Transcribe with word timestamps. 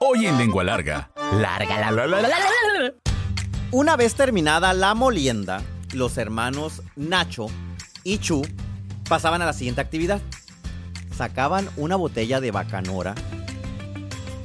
Hoy 0.00 0.26
en 0.26 0.38
Lengua 0.38 0.62
Larga. 0.62 1.10
Larga 1.32 1.80
la, 1.80 1.90
la, 1.90 2.06
la, 2.06 2.22
la, 2.22 2.28
la. 2.28 2.94
Una 3.72 3.96
vez 3.96 4.14
terminada 4.14 4.72
la 4.72 4.94
molienda, 4.94 5.60
los 5.92 6.18
hermanos 6.18 6.82
Nacho 6.94 7.48
y 8.04 8.18
Chu 8.18 8.42
pasaban 9.08 9.42
a 9.42 9.46
la 9.46 9.52
siguiente 9.52 9.80
actividad. 9.80 10.20
Sacaban 11.16 11.68
una 11.76 11.96
botella 11.96 12.40
de 12.40 12.52
bacanora 12.52 13.16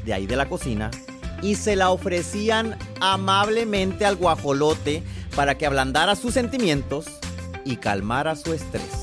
de 0.04 0.14
ahí 0.14 0.26
de 0.26 0.36
la 0.36 0.50
cocina 0.50 0.90
y 1.44 1.54
se 1.54 1.76
la 1.76 1.92
ofrecían 1.92 2.76
amablemente 3.00 4.08
al 4.08 4.16
guajolote 4.16 5.04
para 5.36 5.56
que 5.56 5.68
ablandara 5.68 6.16
sus 6.16 6.34
sentimientos 6.34 7.06
y 7.64 7.78
calmara 7.78 8.36
su 8.36 8.54
estrés. 8.54 9.03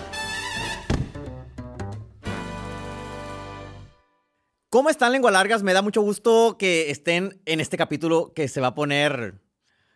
¿Cómo 4.71 4.89
están, 4.89 5.11
lengua 5.11 5.31
largas? 5.31 5.63
Me 5.63 5.73
da 5.73 5.81
mucho 5.81 6.01
gusto 6.01 6.55
que 6.57 6.91
estén 6.91 7.41
en 7.43 7.59
este 7.59 7.75
capítulo 7.75 8.31
que 8.33 8.47
se 8.47 8.61
va 8.61 8.67
a 8.67 8.73
poner 8.73 9.41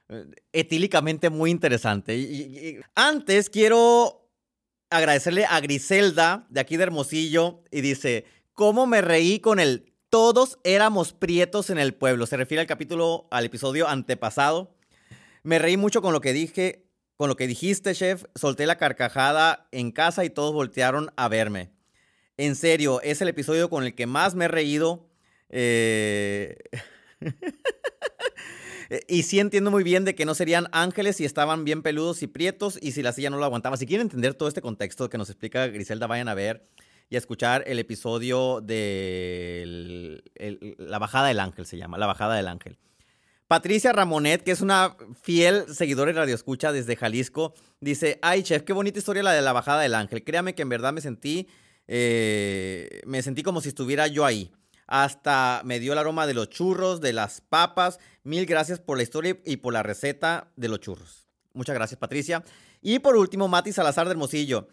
eh, 0.09 0.25
etílicamente 0.51 1.29
muy 1.29 1.49
interesante. 1.49 2.84
Antes 2.93 3.49
quiero 3.49 4.29
agradecerle 4.90 5.45
a 5.45 5.62
Griselda 5.62 6.45
de 6.49 6.59
aquí 6.59 6.76
de 6.76 6.84
Hermosillo 6.84 7.63
y 7.71 7.79
dice, 7.79 8.26
¿cómo 8.51 8.85
me 8.85 8.99
reí 8.99 9.40
con 9.40 9.62
el 9.62 9.93
todos 10.09 10.59
éramos 10.65 11.13
prietos 11.13 11.70
en 11.70 11.77
el 11.77 11.93
pueblo? 11.93 12.26
Se 12.26 12.35
refiere 12.35 12.60
al 12.60 12.67
capítulo, 12.67 13.29
al 13.32 13.45
episodio 13.45 13.87
antepasado. 13.87 14.76
Me 15.43 15.57
reí 15.57 15.77
mucho 15.77 16.01
con 16.01 16.12
lo 16.12 16.20
que 16.20 16.34
dije, 16.34 16.89
con 17.15 17.29
lo 17.29 17.37
que 17.37 17.48
dijiste, 17.48 17.95
chef. 17.95 18.26
Solté 18.35 18.65
la 18.65 18.77
carcajada 18.77 19.70
en 19.71 19.93
casa 19.93 20.26
y 20.26 20.29
todos 20.29 20.54
voltearon 20.54 21.13
a 21.15 21.29
verme. 21.29 21.74
En 22.38 22.55
serio, 22.55 23.02
es 23.02 23.22
el 23.22 23.28
episodio 23.30 23.70
con 23.70 23.84
el 23.84 23.96
que 23.96 24.08
más 24.08 24.36
me 24.36 24.46
he 24.46 24.50
reído. 24.50 25.10
Eh, 28.88 29.02
y 29.08 29.24
sí 29.24 29.40
entiendo 29.40 29.72
muy 29.72 29.84
bien 29.84 30.05
de 30.05 30.14
que 30.14 30.26
no 30.26 30.36
serían 30.36 30.68
ángeles 30.72 31.16
si 31.16 31.26
estaban 31.26 31.66
bien 31.66 31.82
peludos 31.82 32.22
y 32.22 32.28
prietos 32.28 32.78
y 32.80 32.91
si 32.91 33.02
la 33.02 33.13
silla 33.13 33.32
no 33.32 33.38
lo 33.38 33.46
aguantaba. 33.46 33.78
Si 33.78 33.88
quieren 33.88 34.06
entender 34.06 34.36
todo 34.36 34.48
este 34.48 34.62
contexto 34.62 35.10
que 35.10 35.18
nos 35.18 35.32
explica 35.32 35.66
Griselda, 35.66 36.06
vayan 36.06 36.28
a 36.28 36.36
ver 36.36 36.70
y 37.10 37.16
a 37.16 37.18
escuchar 37.18 37.63
el 37.66 37.80
episodio 37.80 38.62
de 38.62 40.22
La 40.78 41.00
Bajada 41.00 41.30
del 41.30 41.40
Ángel, 41.40 41.66
se 41.66 41.78
llama, 41.78 41.98
La 41.98 42.06
Bajada 42.06 42.36
del 42.36 42.48
Ángel. 42.48 42.78
Patricia 43.48 43.94
Ramonet, 43.94 44.41
que 44.44 44.52
es 44.52 44.62
una 44.62 44.98
fiel 45.22 45.66
seguidora 45.72 46.12
de 46.12 46.18
Radio 46.18 46.34
Escucha 46.34 46.72
desde 46.72 46.96
Jalisco, 46.96 47.54
dice, 47.80 48.18
ay 48.24 48.41
chef, 48.41 48.63
qué 48.63 48.74
bonita 48.74 48.98
historia 48.98 49.22
la 49.22 49.34
de 49.34 49.44
la 49.44 49.54
bajada 49.54 49.82
del 49.82 49.94
ángel. 49.94 50.24
Créame 50.24 50.56
que 50.56 50.63
en 50.63 50.70
verdad 50.70 50.94
me 50.94 51.02
sentí, 51.02 51.48
eh, 51.88 53.02
me 53.05 53.22
sentí 53.22 53.44
como 53.44 53.62
si 53.62 53.70
estuviera 53.70 54.08
yo 54.08 54.26
ahí. 54.26 54.52
Hasta 54.88 55.62
me 55.66 55.80
dio 55.80 55.94
el 55.94 56.00
aroma 56.00 56.28
de 56.28 56.34
los 56.34 56.50
churros, 56.50 57.02
de 57.02 57.14
las 57.14 57.41
papas. 57.41 58.00
Mil 58.24 58.46
gracias 58.46 58.80
por 58.80 58.98
la 58.98 59.04
historia 59.04 59.38
y 59.46 59.58
por 59.58 59.74
la 59.74 59.84
receta 59.84 60.52
de 60.56 60.70
los 60.70 60.80
churros. 60.80 61.28
Muchas 61.54 61.76
gracias, 61.76 62.00
Patricia. 62.00 62.44
Y 62.82 63.00
por 63.00 63.16
último, 63.16 63.48
Mati 63.48 63.72
Salazar 63.72 64.06
de 64.06 64.12
Hermosillo. 64.12 64.68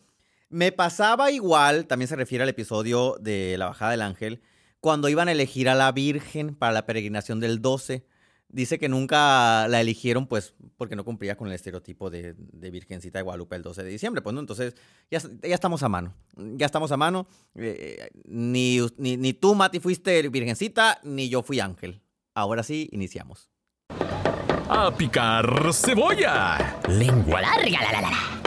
Me 0.49 0.71
pasaba 0.71 1.31
igual, 1.31 1.87
también 1.87 2.09
se 2.09 2.17
refiere 2.17 2.43
al 2.43 2.51
episodio 2.51 3.17
de 3.21 3.56
la 3.56 3.69
bajada 3.69 3.93
del 3.93 4.03
ángel, 4.03 4.43
cuando 4.81 5.09
iban 5.09 5.28
a 5.28 5.33
elegir 5.33 5.69
a 5.71 5.75
la 5.75 5.91
Virgen 5.93 6.55
para 6.55 6.75
la 6.75 6.84
peregrinación 6.84 7.41
del 7.41 7.62
12 7.62 8.05
dice 8.53 8.79
que 8.79 8.89
nunca 8.89 9.67
la 9.69 9.81
eligieron, 9.81 10.27
pues, 10.27 10.55
porque 10.77 10.95
no 10.95 11.05
cumplía 11.05 11.37
con 11.37 11.49
el 11.49 11.55
estereotipo 11.55 12.11
de, 12.11 12.35
de 12.37 12.71
Virgencita 12.71 13.19
de 13.19 13.23
Guadalupe 13.23 13.57
el 13.57 13.63
12 13.63 13.83
de 13.83 13.91
diciembre. 13.91 14.23
Pues, 14.23 14.35
¿no? 14.35 14.41
Entonces, 14.41 14.75
ya, 15.11 15.21
ya 15.43 15.55
estamos 15.55 15.83
a 15.83 15.89
mano. 15.89 16.15
Ya 16.37 16.67
estamos 16.67 16.93
a 16.93 16.97
mano. 16.97 17.27
Eh, 17.55 18.11
ni, 18.25 18.79
ni, 18.99 19.17
ni 19.17 19.33
tú, 19.33 19.55
Mati, 19.55 19.81
fuiste 19.81 20.29
Virgencita, 20.29 21.01
ni 21.03 21.29
yo 21.29 21.43
fui 21.43 21.59
ángel. 21.59 22.01
Ahora 22.35 22.63
sí, 22.63 22.89
iniciamos. 22.93 23.51
¡A 24.69 24.95
picar 24.97 25.73
cebolla! 25.73 26.81
Lengua 26.89 27.41
larga 27.43 27.83
la, 27.83 27.93
la, 27.93 28.01
la, 28.01 28.11
la. 28.11 28.43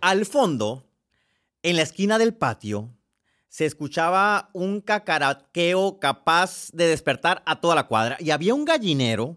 Al 0.00 0.26
fondo, 0.26 0.84
en 1.62 1.76
la 1.76 1.82
esquina 1.82 2.18
del 2.18 2.34
patio, 2.34 2.90
se 3.52 3.66
escuchaba 3.66 4.48
un 4.54 4.80
cacaraqueo 4.80 6.00
capaz 6.00 6.70
de 6.72 6.86
despertar 6.86 7.42
a 7.44 7.60
toda 7.60 7.74
la 7.74 7.86
cuadra. 7.86 8.16
Y 8.18 8.30
había 8.30 8.54
un 8.54 8.64
gallinero, 8.64 9.36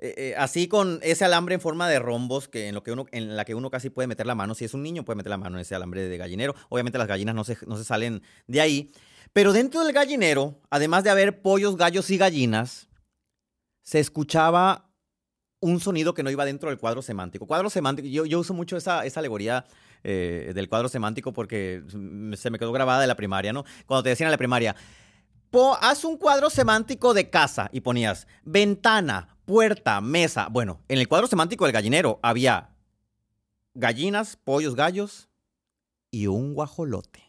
eh, 0.00 0.12
eh, 0.16 0.34
así 0.36 0.66
con 0.66 0.98
ese 1.02 1.24
alambre 1.24 1.54
en 1.54 1.60
forma 1.60 1.88
de 1.88 2.00
rombos, 2.00 2.48
que 2.48 2.66
en, 2.66 2.74
lo 2.74 2.82
que 2.82 2.90
uno, 2.90 3.06
en 3.12 3.36
la 3.36 3.44
que 3.44 3.54
uno 3.54 3.70
casi 3.70 3.90
puede 3.90 4.08
meter 4.08 4.26
la 4.26 4.34
mano. 4.34 4.56
Si 4.56 4.64
es 4.64 4.74
un 4.74 4.82
niño, 4.82 5.04
puede 5.04 5.18
meter 5.18 5.30
la 5.30 5.36
mano 5.36 5.56
en 5.56 5.60
ese 5.60 5.76
alambre 5.76 6.08
de 6.08 6.18
gallinero. 6.18 6.56
Obviamente 6.68 6.98
las 6.98 7.06
gallinas 7.06 7.32
no 7.32 7.44
se, 7.44 7.56
no 7.68 7.76
se 7.76 7.84
salen 7.84 8.24
de 8.48 8.60
ahí. 8.60 8.90
Pero 9.32 9.52
dentro 9.52 9.84
del 9.84 9.92
gallinero, 9.92 10.60
además 10.68 11.04
de 11.04 11.10
haber 11.10 11.40
pollos, 11.40 11.76
gallos 11.76 12.10
y 12.10 12.18
gallinas, 12.18 12.88
se 13.82 14.00
escuchaba 14.00 14.90
un 15.60 15.78
sonido 15.78 16.12
que 16.12 16.24
no 16.24 16.30
iba 16.32 16.44
dentro 16.44 16.70
del 16.70 16.78
cuadro 16.80 17.02
semántico. 17.02 17.46
Cuadro 17.46 17.70
semántico, 17.70 18.08
yo, 18.08 18.26
yo 18.26 18.40
uso 18.40 18.52
mucho 18.52 18.76
esa, 18.76 19.06
esa 19.06 19.20
alegoría 19.20 19.64
eh, 20.04 20.52
del 20.54 20.68
cuadro 20.68 20.88
semántico 20.88 21.32
porque 21.32 21.82
se 22.36 22.50
me 22.50 22.58
quedó 22.58 22.72
grabada 22.72 23.00
de 23.00 23.06
la 23.06 23.16
primaria, 23.16 23.52
¿no? 23.52 23.64
Cuando 23.86 24.02
te 24.02 24.10
decían 24.10 24.28
en 24.28 24.32
la 24.32 24.38
primaria, 24.38 24.74
po- 25.50 25.76
haz 25.80 26.04
un 26.04 26.16
cuadro 26.16 26.50
semántico 26.50 27.14
de 27.14 27.30
casa 27.30 27.68
y 27.72 27.80
ponías 27.80 28.26
ventana, 28.44 29.36
puerta, 29.44 30.00
mesa. 30.00 30.48
Bueno, 30.50 30.80
en 30.88 30.98
el 30.98 31.08
cuadro 31.08 31.26
semántico 31.26 31.64
del 31.64 31.72
gallinero 31.72 32.18
había 32.22 32.70
gallinas, 33.74 34.36
pollos, 34.36 34.74
gallos 34.74 35.28
y 36.10 36.26
un 36.26 36.54
guajolote. 36.54 37.22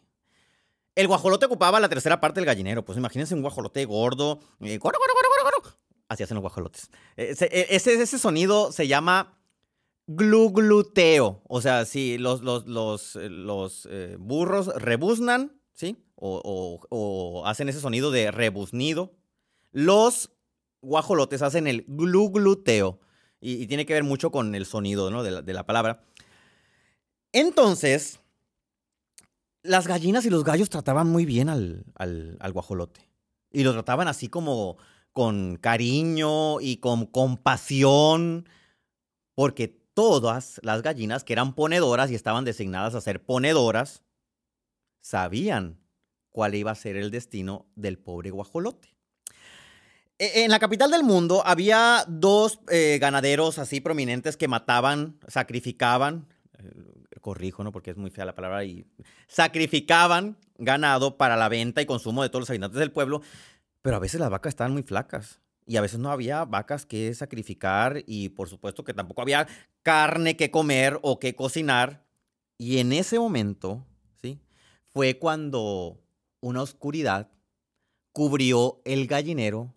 El 0.96 1.08
guajolote 1.08 1.46
ocupaba 1.46 1.80
la 1.80 1.88
tercera 1.90 2.20
parte 2.20 2.40
del 2.40 2.46
gallinero. 2.46 2.84
Pues 2.84 2.98
imagínense 2.98 3.34
un 3.36 3.42
guajolote 3.42 3.86
gordo. 3.86 4.40
eh. 4.62 4.80
Así 6.10 6.24
hacen 6.24 6.36
los 6.36 6.42
guajolotes. 6.42 6.90
Ese, 7.16 7.48
ese, 7.74 8.02
ese 8.02 8.18
sonido 8.20 8.72
se 8.72 8.88
llama 8.88 9.39
glugluteo. 10.12 11.42
O 11.48 11.62
sea, 11.62 11.86
si 11.86 12.18
los, 12.18 12.42
los, 12.42 12.66
los, 12.68 13.16
eh, 13.16 13.30
los 13.30 13.88
eh, 13.92 14.16
burros 14.20 14.68
rebuznan, 14.76 15.62
¿sí? 15.74 15.98
O, 16.16 16.42
o- 16.44 16.88
o 16.90 17.46
hacen 17.46 17.70
ese 17.70 17.80
sonido 17.80 18.10
de 18.12 18.32
rebuznido. 18.32 19.14
Los 19.72 20.32
guajolotes 20.82 21.42
hacen 21.42 21.68
el 21.68 21.86
glugluteo. 21.88 23.00
Y, 23.40 23.54
y 23.62 23.68
tiene 23.68 23.86
que 23.86 23.94
ver 23.94 24.04
mucho 24.04 24.32
con 24.32 24.56
el 24.56 24.66
sonido 24.66 25.12
¿no? 25.12 25.24
de, 25.24 25.32
la, 25.32 25.42
de 25.42 25.54
la 25.54 25.66
palabra. 25.66 26.04
Entonces, 27.32 28.20
las 29.62 29.88
gallinas 29.88 30.26
y 30.26 30.30
los 30.30 30.44
gallos 30.44 30.70
trataban 30.70 31.08
muy 31.08 31.26
bien 31.26 31.50
al, 31.50 31.86
al, 31.96 32.38
al 32.40 32.52
guajolote. 32.52 33.10
Y 33.52 33.64
lo 33.64 33.74
trataban 33.74 34.08
así 34.08 34.28
como 34.28 34.78
con 35.14 35.56
cariño 35.58 36.60
y 36.62 36.78
con 36.78 37.06
compasión, 37.06 38.48
porque 39.36 39.79
todas 40.00 40.62
las 40.64 40.82
gallinas 40.82 41.26
que 41.26 41.34
eran 41.34 41.54
ponedoras 41.54 42.10
y 42.10 42.16
estaban 42.16 42.46
designadas 42.46 42.96
a 42.96 43.02
ser 43.02 43.22
ponedoras, 43.22 44.02
sabían 45.02 45.82
cuál 46.30 46.56
iba 46.56 46.72
a 46.72 46.76
ser 46.76 46.96
el 46.96 47.12
destino 47.12 47.68
del 47.76 47.98
pobre 47.98 48.32
guajolote. 48.32 48.96
E- 50.18 50.46
En 50.46 50.52
la 50.52 50.60
capital 50.60 50.90
del 50.90 51.04
mundo 51.04 51.44
había 51.46 52.06
dos 52.08 52.62
eh, 52.72 52.98
ganaderos 53.02 53.60
así 53.60 53.82
prominentes 53.82 54.38
que 54.38 54.48
mataban, 54.48 55.20
sacrificaban, 55.28 56.30
eh, 56.58 56.72
corrijo, 57.20 57.66
¿no? 57.66 57.74
Porque 57.74 57.92
es 57.92 57.98
muy 57.98 58.10
fea 58.10 58.24
la 58.24 58.36
palabra, 58.36 58.64
y 58.64 58.86
sacrificaban 59.28 60.38
ganado 60.58 61.18
para 61.18 61.36
la 61.36 61.50
venta 61.50 61.82
y 61.82 61.86
consumo 61.86 62.24
de 62.24 62.30
todos 62.30 62.44
los 62.44 62.50
habitantes 62.52 62.80
del 62.80 62.94
pueblo, 62.94 63.22
pero 63.82 63.98
a 63.98 64.00
veces 64.00 64.22
las 64.22 64.30
vacas 64.30 64.52
estaban 64.52 64.72
muy 64.72 64.84
flacas 64.84 65.42
y 65.70 65.78
a 65.78 65.82
veces 65.82 66.00
no 66.00 66.12
había 66.12 66.46
vacas 66.46 66.88
que 66.88 67.14
sacrificar 67.14 68.04
y 68.08 68.30
por 68.30 68.50
supuesto 68.50 68.84
que 68.84 68.96
tampoco 68.96 69.22
había 69.22 69.48
carne 69.84 70.36
que 70.36 70.50
comer 70.50 70.98
o 71.04 71.20
que 71.20 71.36
cocinar. 71.36 72.04
Y 72.58 72.80
en 72.80 72.92
ese 72.92 73.20
momento, 73.20 73.86
¿sí? 74.20 74.40
Fue 74.88 75.20
cuando 75.20 76.02
una 76.42 76.64
oscuridad 76.64 77.30
cubrió 78.14 78.82
el 78.84 79.06
gallinero 79.06 79.76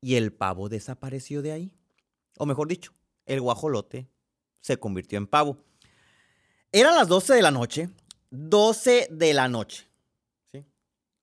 y 0.00 0.14
el 0.14 0.32
pavo 0.32 0.68
desapareció 0.68 1.42
de 1.42 1.50
ahí. 1.50 1.74
O 2.38 2.46
mejor 2.46 2.68
dicho, 2.68 2.92
el 3.26 3.40
guajolote 3.40 4.08
se 4.60 4.78
convirtió 4.78 5.18
en 5.18 5.26
pavo. 5.26 5.58
Eran 6.70 6.94
las 6.94 7.08
12 7.08 7.34
de 7.34 7.42
la 7.42 7.50
noche. 7.50 7.90
12 8.30 9.08
de 9.10 9.34
la 9.34 9.48
noche. 9.48 9.88
¿sí? 10.52 10.64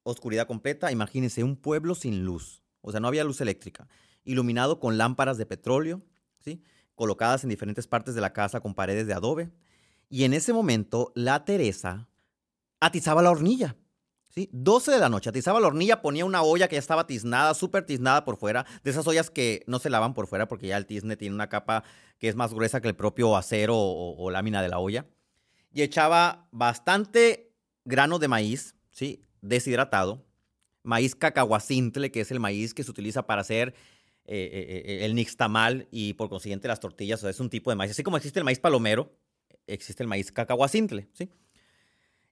Oscuridad 0.04 0.46
completa. 0.46 0.92
Imagínense 0.92 1.42
un 1.42 1.56
pueblo 1.56 1.96
sin 1.96 2.26
luz. 2.26 2.67
O 2.88 2.92
sea, 2.92 3.00
no 3.00 3.08
había 3.08 3.24
luz 3.24 3.42
eléctrica. 3.42 3.88
Iluminado 4.24 4.80
con 4.80 4.98
lámparas 4.98 5.38
de 5.38 5.46
petróleo. 5.46 6.02
¿sí? 6.40 6.62
colocadas 6.98 7.44
en 7.44 7.52
diferentes 7.52 7.88
partes 7.88 8.16
de 8.16 8.22
la 8.22 8.34
casa 8.34 8.60
con 8.60 8.74
paredes 8.74 9.08
de 9.08 9.14
adobe. 9.14 9.52
Y 10.10 10.24
en 10.24 10.34
ese 10.34 10.52
momento, 10.52 11.14
la 11.16 11.46
Teresa 11.46 12.10
atizaba 12.80 13.22
la 13.22 13.30
hornilla. 13.30 13.78
¿sí? 14.30 14.50
12 14.52 14.92
de 14.92 15.00
la 15.00 15.08
noche, 15.08 15.30
atizaba 15.30 15.60
la 15.60 15.68
hornilla, 15.68 16.02
ponía 16.02 16.26
una 16.26 16.42
olla 16.42 16.68
que 16.68 16.76
ya 16.76 16.80
estaba 16.80 17.06
tiznada, 17.06 17.54
súper 17.54 17.86
tiznada 17.86 18.26
por 18.26 18.38
fuera, 18.38 18.66
de 18.84 18.90
esas 18.90 19.06
ollas 19.06 19.30
que 19.30 19.64
no 19.68 19.78
se 19.78 19.92
lavan 19.92 20.16
por 20.16 20.28
fuera 20.28 20.48
porque 20.48 20.68
ya 20.68 20.78
el 20.78 20.88
tizne 20.88 21.18
tiene 21.18 21.36
una 21.36 21.50
capa 21.50 21.84
que 22.18 22.30
es 22.30 22.36
más 22.36 22.52
gruesa 22.52 22.82
que 22.82 22.88
el 22.88 22.96
propio 22.96 23.38
acero 23.38 23.78
o, 23.78 24.18
o 24.18 24.32
lámina 24.32 24.64
de 24.64 24.70
la 24.70 24.80
olla. 24.80 25.06
Y 25.72 25.84
echaba 25.84 26.48
bastante 26.52 27.54
grano 27.86 28.18
de 28.18 28.28
maíz, 28.28 28.76
¿sí? 28.90 29.24
deshidratado, 29.42 30.26
maíz 30.88 31.16
cacahuacintle, 31.16 32.12
que 32.12 32.22
es 32.22 32.32
el 32.32 32.40
maíz 32.40 32.74
que 32.74 32.84
se 32.84 32.90
utiliza 32.90 33.28
para 33.28 33.42
hacer 33.42 33.76
eh, 34.26 34.50
eh, 34.52 34.84
eh, 34.86 35.06
el 35.06 35.16
nixtamal 35.16 35.88
y 35.92 36.14
por 36.14 36.30
consiguiente 36.30 36.68
las 36.68 36.80
tortillas. 36.80 37.20
O 37.20 37.22
sea, 37.22 37.30
es 37.30 37.40
un 37.40 37.50
tipo 37.50 37.70
de 37.70 37.76
maíz. 37.76 37.92
Así 37.92 38.04
como 38.04 38.18
existe 38.18 38.40
el 38.40 38.46
maíz 38.46 38.60
palomero, 38.60 39.16
existe 39.68 40.02
el 40.02 40.08
maíz 40.08 40.32
cacahuacintle, 40.32 41.10
¿sí? 41.14 41.30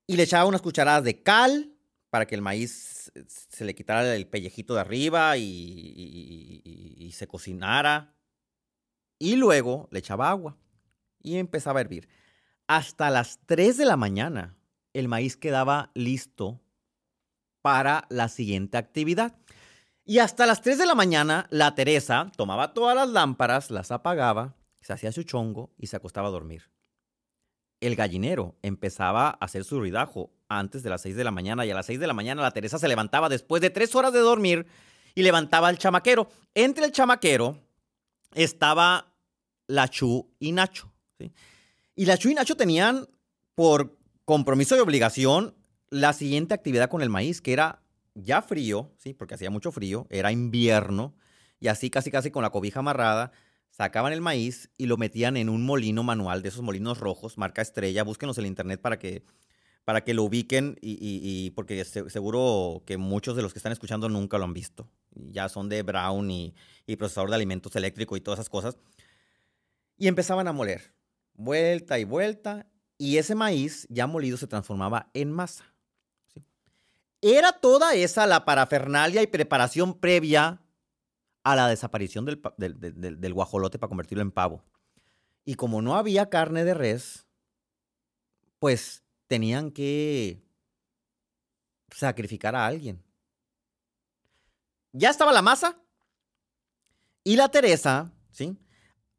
Y 0.08 0.16
le 0.16 0.24
echaba 0.24 0.46
unas 0.46 0.62
cucharadas 0.62 1.04
de 1.04 1.22
cal 1.22 1.74
para 2.10 2.26
que 2.26 2.36
el 2.36 2.42
maíz 2.42 3.12
se 3.28 3.66
le 3.66 3.76
quitara 3.76 4.16
el 4.16 4.28
pellejito 4.28 4.76
de 4.76 4.82
arriba 4.82 5.38
y, 5.38 6.62
y 6.98 7.12
se 7.12 7.28
cocinara. 7.28 8.16
Y 9.20 9.36
luego 9.36 9.90
le 9.92 10.00
echaba 10.00 10.30
agua 10.30 10.58
y 11.22 11.38
empezaba 11.38 11.80
a 11.80 11.82
hervir. 11.82 12.08
Hasta 12.68 13.10
las 13.10 13.40
3 13.46 13.78
de 13.78 13.86
la 13.86 13.98
mañana 13.98 14.56
el 14.94 15.08
maíz 15.08 15.36
quedaba 15.36 15.92
listo 15.94 16.62
para 17.66 18.06
la 18.10 18.30
siguiente 18.30 18.78
actividad. 18.78 19.36
Y 20.06 20.20
hasta 20.20 20.46
las 20.46 20.62
3 20.62 20.78
de 20.78 20.86
la 20.86 20.94
mañana, 20.94 21.48
la 21.50 21.74
Teresa 21.74 22.32
tomaba 22.38 22.76
todas 22.76 22.96
las 22.96 23.10
lámparas, 23.10 23.72
las 23.72 23.90
apagaba, 23.90 24.54
se 24.84 24.94
hacía 24.94 25.12
su 25.12 25.24
chongo 25.24 25.74
y 25.76 25.88
se 25.88 25.96
acostaba 25.96 26.28
a 26.28 26.32
dormir. 26.32 26.70
El 27.80 27.96
gallinero 27.96 28.56
empezaba 28.62 29.30
a 29.30 29.32
hacer 29.32 29.64
su 29.64 29.80
ruidajo 29.80 30.30
antes 30.48 30.84
de 30.84 30.92
las 30.92 31.02
6 31.02 31.16
de 31.16 31.24
la 31.24 31.32
mañana 31.32 31.66
y 31.66 31.72
a 31.72 31.74
las 31.74 31.88
6 31.88 32.00
de 32.00 32.06
la 32.06 32.14
mañana 32.14 32.44
la 32.44 32.52
Teresa 32.52 32.78
se 32.78 32.88
levantaba 32.88 33.30
después 33.30 33.64
de 33.64 33.72
3 33.72 33.96
horas 33.96 34.14
de 34.14 34.20
dormir 34.20 34.68
y 35.16 35.24
levantaba 35.24 35.68
al 35.68 35.80
chamaquero. 35.80 36.30
Entre 36.54 36.86
el 36.86 36.92
chamaquero 36.92 37.58
estaba 38.36 39.12
la 39.66 39.88
Chu 39.88 40.30
y 40.38 40.52
Nacho. 40.52 40.94
Y 41.96 42.06
la 42.06 42.16
Chu 42.20 42.30
y 42.30 42.36
Nacho 42.36 42.56
tenían 42.56 43.08
por 43.56 43.98
compromiso 44.24 44.78
y 44.78 44.82
obligación 44.82 45.56
la 45.90 46.14
siguiente 46.14 46.54
actividad 46.54 46.90
con 46.90 47.02
el 47.02 47.10
maíz, 47.10 47.42
que 47.42 47.54
era 47.54 47.82
ya 48.16 48.42
frío, 48.42 48.92
¿sí? 48.98 49.14
Porque 49.14 49.36
hacía 49.36 49.50
mucho 49.50 49.72
frío, 49.72 50.08
era 50.10 50.32
invierno, 50.32 51.16
y 51.60 51.68
así 51.68 51.90
casi 51.90 52.12
casi 52.12 52.32
con 52.32 52.44
la 52.44 52.50
cobija 52.50 52.80
amarrada, 52.80 53.32
sacaban 53.70 54.14
el 54.14 54.22
maíz 54.22 54.70
y 54.78 54.86
lo 54.86 54.98
metían 54.98 55.36
en 55.36 55.50
un 55.50 55.66
molino 55.66 56.04
manual 56.04 56.42
de 56.42 56.50
esos 56.50 56.62
molinos 56.62 57.00
rojos, 57.00 57.38
marca 57.38 57.62
estrella, 57.62 58.04
búsquenos 58.04 58.38
en 58.38 58.46
internet 58.46 58.80
para 58.80 58.98
que, 58.98 59.24
para 59.84 60.04
que 60.04 60.14
lo 60.14 60.24
ubiquen 60.24 60.78
y, 60.82 61.50
porque 61.52 61.84
seguro 61.84 62.84
que 62.86 62.98
muchos 62.98 63.36
de 63.36 63.42
los 63.42 63.54
que 63.54 63.60
están 63.60 63.74
escuchando 63.74 64.08
nunca 64.08 64.38
lo 64.38 64.46
han 64.46 64.54
visto. 64.54 64.90
Ya 65.12 65.50
son 65.50 65.70
de 65.70 65.84
Brown 65.84 66.32
y, 66.32 66.56
y 66.88 66.96
procesador 66.96 67.30
de 67.30 67.36
alimentos 67.36 67.76
eléctrico 67.76 68.16
y 68.16 68.22
todas 68.22 68.40
esas 68.40 68.50
cosas. 68.50 68.78
Y 69.98 70.08
empezaban 70.08 70.48
a 70.48 70.54
moler, 70.54 70.94
vuelta 71.34 72.00
y 72.00 72.06
vuelta, 72.06 72.68
y 72.98 73.18
ese 73.18 73.36
maíz 73.36 73.88
ya 73.90 74.08
molido 74.08 74.38
se 74.38 74.48
transformaba 74.48 75.10
en 75.14 75.32
masa. 75.32 75.75
Era 77.28 77.54
toda 77.54 77.96
esa 77.96 78.28
la 78.28 78.46
parafernalia 78.46 79.24
y 79.24 79.26
preparación 79.26 79.96
previa 80.00 80.62
a 81.44 81.56
la 81.56 81.68
desaparición 81.68 82.24
del, 82.24 82.40
del, 82.56 83.34
guajolote 83.34 83.80
para 83.80 83.88
convertirlo 83.88 84.22
en 84.22 84.30
pavo. 84.30 84.64
Y 85.44 85.56
como 85.56 85.82
no 85.82 85.96
había 85.96 86.30
carne 86.30 86.64
de 86.64 86.76
res, 86.76 87.26
pues 88.60 89.04
tenían 89.26 89.72
que 89.72 90.46
sacrificar 91.90 92.56
a 92.56 92.68
alguien. 92.68 93.04
Ya 94.92 95.10
estaba 95.10 95.34
la 95.34 95.42
masa 95.42 95.76
y 97.24 97.38
la 97.38 97.50
Teresa, 97.50 98.12
¿sí? 98.30 98.56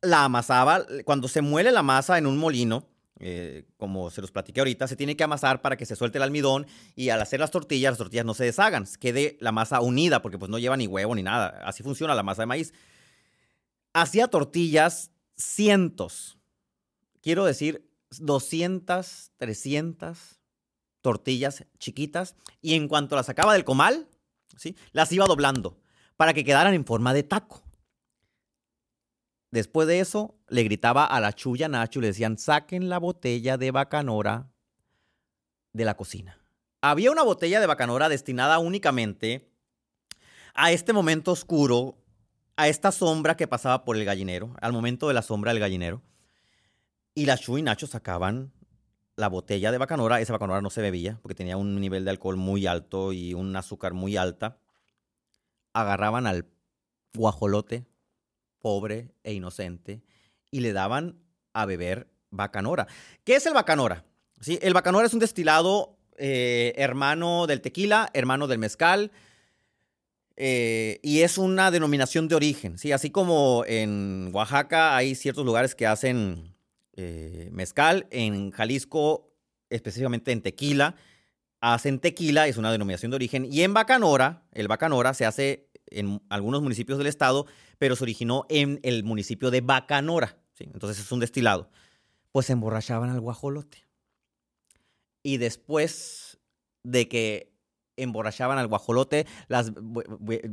La 0.00 0.22
amasaba, 0.22 0.86
cuando 1.04 1.26
se 1.26 1.42
muele 1.42 1.72
la 1.72 1.82
masa 1.82 2.18
en 2.18 2.28
un 2.28 2.38
molino, 2.38 2.88
eh, 3.18 3.64
como 3.78 4.10
se 4.10 4.20
los 4.20 4.30
platiqué 4.30 4.60
ahorita, 4.60 4.86
se 4.86 4.96
tiene 4.96 5.16
que 5.16 5.24
amasar 5.24 5.62
para 5.62 5.76
que 5.76 5.86
se 5.86 5.96
suelte 5.96 6.18
el 6.18 6.22
almidón 6.22 6.66
y 6.94 7.08
al 7.08 7.20
hacer 7.20 7.40
las 7.40 7.50
tortillas, 7.50 7.92
las 7.92 7.98
tortillas 7.98 8.26
no 8.26 8.34
se 8.34 8.44
deshagan, 8.44 8.86
quede 9.00 9.38
la 9.40 9.52
masa 9.52 9.80
unida 9.80 10.20
porque 10.20 10.38
pues 10.38 10.50
no 10.50 10.58
lleva 10.58 10.76
ni 10.76 10.86
huevo 10.86 11.14
ni 11.14 11.22
nada. 11.22 11.60
Así 11.64 11.82
funciona 11.82 12.14
la 12.14 12.22
masa 12.22 12.42
de 12.42 12.46
maíz. 12.46 12.74
Hacía 13.94 14.28
tortillas 14.28 15.10
cientos, 15.36 16.38
quiero 17.22 17.44
decir 17.44 17.88
200, 18.18 19.32
300 19.36 20.38
tortillas 21.00 21.64
chiquitas 21.78 22.34
y 22.60 22.74
en 22.74 22.88
cuanto 22.88 23.16
las 23.16 23.26
sacaba 23.26 23.54
del 23.54 23.64
comal, 23.64 24.08
¿sí? 24.56 24.76
las 24.92 25.10
iba 25.12 25.26
doblando 25.26 25.78
para 26.16 26.34
que 26.34 26.44
quedaran 26.44 26.74
en 26.74 26.84
forma 26.84 27.14
de 27.14 27.22
taco. 27.22 27.65
Después 29.56 29.88
de 29.88 30.00
eso, 30.00 30.34
le 30.48 30.64
gritaba 30.64 31.06
a 31.06 31.18
la 31.18 31.32
chulla 31.32 31.66
Nacho 31.66 32.00
y 32.00 32.02
le 32.02 32.08
decían, 32.08 32.36
saquen 32.36 32.90
la 32.90 32.98
botella 32.98 33.56
de 33.56 33.70
bacanora 33.70 34.52
de 35.72 35.86
la 35.86 35.96
cocina. 35.96 36.44
Había 36.82 37.10
una 37.10 37.22
botella 37.22 37.58
de 37.58 37.66
bacanora 37.66 38.10
destinada 38.10 38.58
únicamente 38.58 39.50
a 40.52 40.72
este 40.72 40.92
momento 40.92 41.32
oscuro, 41.32 41.96
a 42.56 42.68
esta 42.68 42.92
sombra 42.92 43.38
que 43.38 43.48
pasaba 43.48 43.82
por 43.86 43.96
el 43.96 44.04
gallinero, 44.04 44.54
al 44.60 44.74
momento 44.74 45.08
de 45.08 45.14
la 45.14 45.22
sombra 45.22 45.52
del 45.52 45.60
gallinero. 45.60 46.02
Y 47.14 47.24
la 47.24 47.38
Chu 47.38 47.56
y 47.56 47.62
Nacho 47.62 47.86
sacaban 47.86 48.52
la 49.14 49.30
botella 49.30 49.72
de 49.72 49.78
bacanora. 49.78 50.20
Esa 50.20 50.34
bacanora 50.34 50.60
no 50.60 50.68
se 50.68 50.82
bebía 50.82 51.18
porque 51.22 51.34
tenía 51.34 51.56
un 51.56 51.80
nivel 51.80 52.04
de 52.04 52.10
alcohol 52.10 52.36
muy 52.36 52.66
alto 52.66 53.14
y 53.14 53.32
un 53.32 53.56
azúcar 53.56 53.94
muy 53.94 54.18
alta. 54.18 54.58
Agarraban 55.72 56.26
al 56.26 56.44
guajolote 57.14 57.86
pobre 58.66 59.12
e 59.22 59.32
inocente, 59.32 60.02
y 60.50 60.58
le 60.58 60.72
daban 60.72 61.20
a 61.52 61.66
beber 61.66 62.08
bacanora. 62.32 62.88
¿Qué 63.22 63.36
es 63.36 63.46
el 63.46 63.54
bacanora? 63.54 64.04
¿Sí? 64.40 64.58
El 64.60 64.74
bacanora 64.74 65.06
es 65.06 65.14
un 65.14 65.20
destilado 65.20 66.00
eh, 66.16 66.72
hermano 66.74 67.46
del 67.46 67.60
tequila, 67.60 68.10
hermano 68.12 68.48
del 68.48 68.58
mezcal, 68.58 69.12
eh, 70.34 70.98
y 71.04 71.20
es 71.20 71.38
una 71.38 71.70
denominación 71.70 72.26
de 72.26 72.34
origen. 72.34 72.76
¿sí? 72.76 72.90
Así 72.90 73.10
como 73.10 73.62
en 73.68 74.30
Oaxaca 74.32 74.96
hay 74.96 75.14
ciertos 75.14 75.46
lugares 75.46 75.76
que 75.76 75.86
hacen 75.86 76.56
eh, 76.96 77.48
mezcal, 77.52 78.08
en 78.10 78.50
Jalisco, 78.50 79.32
específicamente 79.70 80.32
en 80.32 80.42
tequila, 80.42 80.96
hacen 81.60 82.00
tequila, 82.00 82.48
es 82.48 82.56
una 82.56 82.72
denominación 82.72 83.12
de 83.12 83.14
origen, 83.14 83.46
y 83.48 83.62
en 83.62 83.74
bacanora, 83.74 84.42
el 84.50 84.66
bacanora 84.66 85.14
se 85.14 85.24
hace 85.24 85.65
en 85.88 86.22
algunos 86.28 86.62
municipios 86.62 86.98
del 86.98 87.06
estado, 87.06 87.46
pero 87.78 87.96
se 87.96 88.04
originó 88.04 88.46
en 88.48 88.80
el 88.82 89.04
municipio 89.04 89.50
de 89.50 89.60
Bacanora. 89.60 90.38
Entonces 90.58 91.04
es 91.04 91.12
un 91.12 91.20
destilado. 91.20 91.70
Pues 92.32 92.50
emborrachaban 92.50 93.10
al 93.10 93.20
guajolote. 93.20 93.84
Y 95.22 95.38
después 95.38 96.38
de 96.82 97.08
que 97.08 97.56
emborrachaban 97.96 98.58
al 98.58 98.68
guajolote, 98.68 99.26
las, 99.48 99.72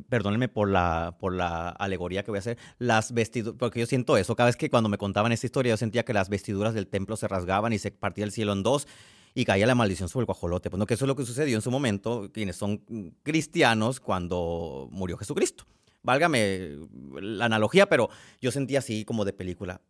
perdónenme 0.09 0.47
por 0.47 0.69
la, 0.69 1.17
por 1.19 1.33
la 1.33 1.69
alegoría 1.69 2.23
que 2.23 2.31
voy 2.31 2.37
a 2.37 2.39
hacer, 2.39 2.57
las 2.79 3.13
vestiduras, 3.13 3.57
porque 3.59 3.81
yo 3.81 3.85
siento 3.85 4.17
eso, 4.17 4.35
cada 4.35 4.47
vez 4.47 4.55
que 4.55 4.69
cuando 4.69 4.89
me 4.89 4.97
contaban 4.97 5.31
esta 5.31 5.45
historia 5.45 5.71
yo 5.73 5.77
sentía 5.77 6.05
que 6.05 6.13
las 6.13 6.29
vestiduras 6.29 6.73
del 6.73 6.87
templo 6.87 7.17
se 7.17 7.27
rasgaban 7.27 7.73
y 7.73 7.79
se 7.79 7.91
partía 7.91 8.23
el 8.23 8.31
cielo 8.31 8.53
en 8.53 8.63
dos 8.63 8.87
y 9.33 9.45
caía 9.45 9.65
la 9.65 9.75
maldición 9.75 10.09
sobre 10.09 10.23
el 10.23 10.25
guajolote. 10.27 10.69
Pues 10.69 10.79
no, 10.79 10.85
que 10.85 10.93
eso 10.93 11.05
es 11.05 11.07
lo 11.07 11.15
que 11.15 11.25
sucedió 11.25 11.55
en 11.55 11.61
su 11.61 11.71
momento, 11.71 12.29
quienes 12.31 12.55
son 12.55 12.83
cristianos 13.23 13.99
cuando 13.99 14.87
murió 14.91 15.17
Jesucristo. 15.17 15.65
Válgame 16.01 16.77
la 17.21 17.45
analogía, 17.45 17.87
pero 17.87 18.09
yo 18.41 18.51
sentía 18.51 18.79
así 18.79 19.05
como 19.05 19.25
de 19.25 19.33
película. 19.33 19.81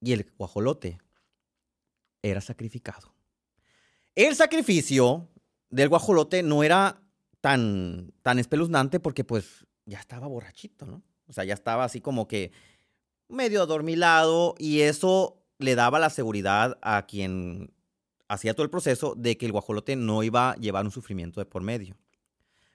Y 0.00 0.12
el 0.12 0.30
guajolote 0.36 0.98
era 2.22 2.40
sacrificado. 2.40 3.14
El 4.14 4.34
sacrificio 4.34 5.28
del 5.70 5.88
guajolote 5.88 6.42
no 6.42 6.62
era 6.62 7.00
tan, 7.40 8.12
tan 8.22 8.38
espeluznante 8.38 9.00
porque 9.00 9.24
pues 9.24 9.66
ya 9.86 9.98
estaba 9.98 10.26
borrachito, 10.26 10.84
¿no? 10.84 11.02
O 11.26 11.32
sea, 11.32 11.44
ya 11.44 11.54
estaba 11.54 11.84
así 11.84 12.00
como 12.00 12.26
que 12.26 12.50
medio 13.28 13.62
adormilado 13.62 14.56
y 14.58 14.80
eso 14.80 15.40
le 15.58 15.76
daba 15.76 16.00
la 16.00 16.10
seguridad 16.10 16.78
a 16.82 17.06
quien 17.06 17.72
hacía 18.30 18.54
todo 18.54 18.62
el 18.62 18.70
proceso 18.70 19.16
de 19.16 19.36
que 19.36 19.44
el 19.44 19.50
guajolote 19.50 19.96
no 19.96 20.22
iba 20.22 20.52
a 20.52 20.54
llevar 20.54 20.84
un 20.84 20.92
sufrimiento 20.92 21.40
de 21.40 21.46
por 21.46 21.62
medio. 21.62 21.96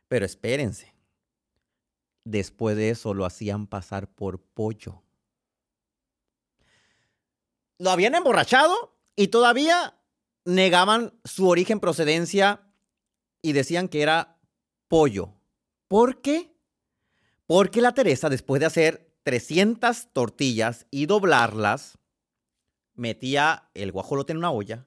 Pero 0.09 0.25
espérense, 0.25 0.93
después 2.25 2.75
de 2.75 2.89
eso 2.89 3.13
lo 3.13 3.23
hacían 3.23 3.65
pasar 3.65 4.09
por 4.09 4.41
pollo. 4.41 5.01
Lo 7.77 7.89
habían 7.89 8.15
emborrachado 8.15 8.97
y 9.15 9.29
todavía 9.29 9.97
negaban 10.43 11.13
su 11.23 11.47
origen, 11.47 11.79
procedencia 11.79 12.61
y 13.41 13.53
decían 13.53 13.87
que 13.87 14.01
era 14.01 14.37
pollo. 14.89 15.35
¿Por 15.87 16.21
qué? 16.21 16.53
Porque 17.47 17.79
la 17.79 17.93
Teresa, 17.93 18.27
después 18.27 18.59
de 18.59 18.65
hacer 18.65 19.09
300 19.23 20.11
tortillas 20.11 20.85
y 20.91 21.05
doblarlas, 21.05 21.97
metía 22.93 23.69
el 23.73 23.93
guajolote 23.93 24.33
en 24.33 24.39
una 24.39 24.51
olla, 24.51 24.85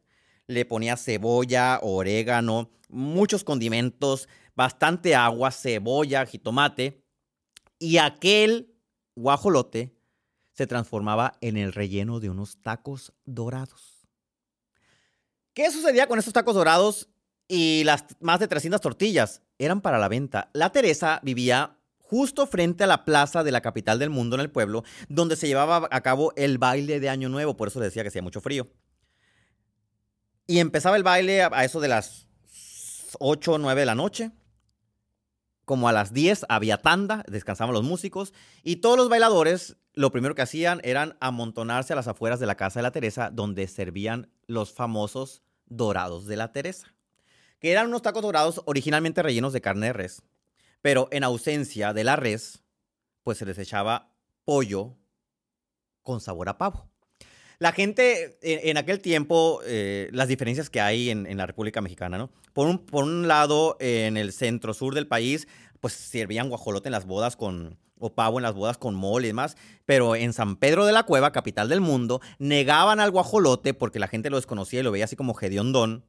le 0.49 0.65
ponía 0.65 0.97
cebolla, 0.97 1.79
orégano, 1.83 2.71
muchos 2.89 3.45
condimentos, 3.45 4.29
bastante 4.57 5.15
agua, 5.15 5.53
cebolla, 5.53 6.27
jitomate, 6.27 7.05
y 7.79 7.99
aquel 7.99 8.75
guajolote 9.15 9.95
se 10.53 10.67
transformaba 10.67 11.35
en 11.41 11.57
el 11.57 11.73
relleno 11.73 12.19
de 12.19 12.31
unos 12.31 12.61
tacos 12.61 13.13
dorados. 13.25 14.09
¿Qué 15.53 15.71
sucedía 15.71 16.09
con 16.09 16.19
estos 16.19 16.35
tacos 16.35 16.55
dorados 16.55 17.09
y 17.47 17.85
las 17.85 18.05
más 18.21 18.41
de 18.41 18.49
300 18.49 18.81
tortillas? 18.81 19.43
Eran 19.59 19.81
para 19.81 19.99
la 19.99 20.09
venta. 20.09 20.51
La 20.55 20.73
Teresa 20.73 21.21
vivía 21.23 21.79
justo 21.99 22.47
frente 22.47 22.85
a 22.85 22.87
la 22.87 23.05
plaza 23.05 23.45
de 23.45 23.53
la 23.53 23.61
capital 23.61 23.99
del 23.99 24.11
mundo 24.11 24.37
en 24.37 24.41
el 24.41 24.51
pueblo, 24.51 24.83
donde 25.09 25.37
se 25.37 25.47
llevaba 25.47 25.89
a 25.91 26.01
cabo 26.01 26.33
el 26.37 26.59
baile 26.59 27.01
de 27.01 27.11
Año 27.11 27.29
Nuevo, 27.29 27.57
por 27.57 27.69
eso 27.69 27.81
le 27.81 27.87
decía 27.87 28.03
que 28.03 28.09
hacía 28.09 28.23
mucho 28.23 28.41
frío. 28.41 28.67
Y 30.51 30.61
empezaba 30.61 30.97
el 30.97 31.03
baile 31.03 31.43
a 31.43 31.65
eso 31.65 31.79
de 31.79 31.89
las 31.89 32.27
8 33.19 33.53
o 33.53 33.59
9 33.59 33.83
de 33.83 33.87
la 33.87 33.95
noche. 33.95 34.31
Como 35.67 35.91
a 35.91 35.93
las 35.93 36.15
10 36.15 36.47
había 36.49 36.79
tanda, 36.79 37.23
descansaban 37.29 37.75
los 37.75 37.85
músicos 37.85 38.33
y 38.63 38.77
todos 38.77 38.97
los 38.97 39.11
bailadores 39.11 39.77
lo 39.93 40.11
primero 40.11 40.35
que 40.35 40.41
hacían 40.41 40.81
eran 40.85 41.19
amontonarse 41.21 41.93
a 41.93 41.97
las 41.97 42.09
afueras 42.09 42.41
de 42.41 42.47
la 42.47 42.57
casa 42.57 42.79
de 42.79 42.85
la 42.85 42.93
Teresa, 42.93 43.29
donde 43.31 43.69
servían 43.69 44.33
los 44.47 44.73
famosos 44.73 45.43
dorados 45.67 46.25
de 46.25 46.37
la 46.37 46.51
Teresa, 46.51 46.95
que 47.59 47.71
eran 47.71 47.89
unos 47.89 48.01
tacos 48.01 48.23
dorados 48.23 48.63
originalmente 48.65 49.23
rellenos 49.23 49.53
de 49.53 49.61
carne 49.61 49.89
de 49.89 49.93
res, 49.93 50.23
pero 50.81 51.09
en 51.11 51.25
ausencia 51.25 51.93
de 51.93 52.05
la 52.05 52.17
res, 52.17 52.63
pues 53.23 53.37
se 53.37 53.45
les 53.45 53.59
echaba 53.59 54.15
pollo 54.47 54.97
con 56.03 56.23
sabor 56.23 56.49
a 56.49 56.57
pavo. 56.57 56.89
La 57.61 57.73
gente 57.73 58.39
en, 58.43 58.77
aquel 58.77 59.01
tiempo, 59.01 59.61
eh, 59.67 60.09
las 60.13 60.29
diferencias 60.29 60.71
que 60.71 60.81
hay 60.81 61.11
en, 61.11 61.37
la 61.37 61.45
República 61.45 61.81
Mexicana, 61.81 62.17
¿no? 62.17 62.31
Por 62.53 62.69
un, 62.69 63.27
lado, 63.27 63.77
en 63.81 64.17
el 64.17 64.33
centro 64.33 64.75
sur 64.75 64.95
del 64.95 65.09
país, 65.09 65.49
pues 65.81 65.93
servían 65.93 66.51
guajolote 66.51 66.87
en 66.89 66.93
las 66.93 67.05
bodas 67.05 67.35
con, 67.35 67.77
o 67.99 68.15
pavo 68.15 68.39
en 68.39 68.45
las 68.45 68.55
bodas 68.55 68.79
con 68.79 68.95
mole 68.95 69.27
y 69.27 69.31
demás, 69.31 69.57
pero 69.87 70.15
en 70.15 70.33
San 70.33 70.55
Pedro 70.55 70.87
de 70.87 70.93
la 70.93 71.03
Cueva, 71.03 71.33
capital 71.33 71.69
del 71.69 71.81
mundo, 71.81 72.21
negaban 72.39 73.01
al 73.01 73.11
guajolote 73.11 73.75
porque 73.75 73.99
la 73.99 74.07
gente 74.07 74.31
lo 74.31 74.37
desconocía 74.37 74.81
y 74.81 74.83
lo 74.85 74.93
veía 74.93 75.07
así 75.07 75.17
como 75.17 75.37
hediondón 75.41 76.05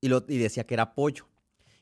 y 0.00 0.08
decía 0.38 0.64
que 0.64 0.74
era 0.74 0.94
pollo. 0.94 1.28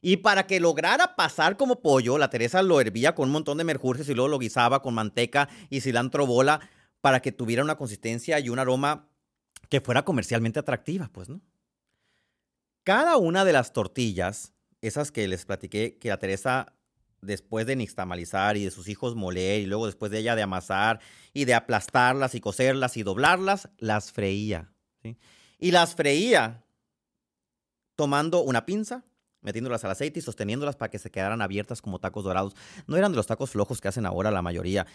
Y 0.02 0.18
para 0.18 0.46
que 0.46 0.60
lograra 0.60 1.14
pasar 1.14 1.56
como 1.56 1.80
pollo, 1.80 2.18
la 2.18 2.30
Teresa 2.30 2.62
lo 2.62 2.80
hervía 2.80 3.14
con 3.14 3.28
un 3.28 3.32
montón 3.32 3.58
de 3.58 3.64
merjurjes 3.64 4.08
y 4.08 4.14
luego 4.14 4.28
lo 4.28 4.38
guisaba 4.38 4.82
con 4.82 4.94
manteca 4.94 5.48
y 5.68 5.80
cilantro 5.80 6.26
bola 6.26 6.60
para 7.00 7.20
que 7.20 7.32
tuviera 7.32 7.62
una 7.62 7.76
consistencia 7.76 8.38
y 8.40 8.48
un 8.48 8.58
aroma 8.58 9.08
que 9.68 9.80
fuera 9.80 10.04
comercialmente 10.04 10.58
atractiva, 10.58 11.10
pues, 11.12 11.28
¿no? 11.28 11.40
Cada 12.82 13.16
una 13.16 13.44
de 13.44 13.52
las 13.52 13.72
tortillas, 13.72 14.52
esas 14.80 15.12
que 15.12 15.28
les 15.28 15.44
platiqué, 15.44 15.98
que 15.98 16.08
la 16.08 16.18
Teresa, 16.18 16.74
después 17.20 17.66
de 17.66 17.76
nixtamalizar 17.76 18.56
y 18.56 18.64
de 18.64 18.70
sus 18.70 18.88
hijos 18.88 19.14
moler, 19.14 19.60
y 19.60 19.66
luego 19.66 19.86
después 19.86 20.10
de 20.10 20.18
ella 20.18 20.34
de 20.34 20.42
amasar 20.42 21.00
y 21.32 21.44
de 21.44 21.54
aplastarlas 21.54 22.34
y 22.34 22.40
cocerlas 22.40 22.96
y 22.96 23.02
doblarlas, 23.02 23.68
las 23.78 24.12
freía. 24.12 24.72
¿sí? 25.02 25.18
Y 25.58 25.70
las 25.72 25.94
freía 25.94 26.64
tomando 27.96 28.40
una 28.40 28.64
pinza, 28.64 29.04
metiéndolas 29.42 29.84
al 29.84 29.90
aceite 29.90 30.18
y 30.18 30.22
sosteniéndolas 30.22 30.76
para 30.76 30.90
que 30.90 30.98
se 30.98 31.10
quedaran 31.10 31.42
abiertas 31.42 31.82
como 31.82 31.98
tacos 31.98 32.24
dorados. 32.24 32.56
No 32.86 32.96
eran 32.96 33.12
de 33.12 33.16
los 33.16 33.26
tacos 33.26 33.50
flojos 33.50 33.80
que 33.80 33.88
hacen 33.88 34.06
ahora 34.06 34.30
la 34.30 34.42
mayoría 34.42 34.86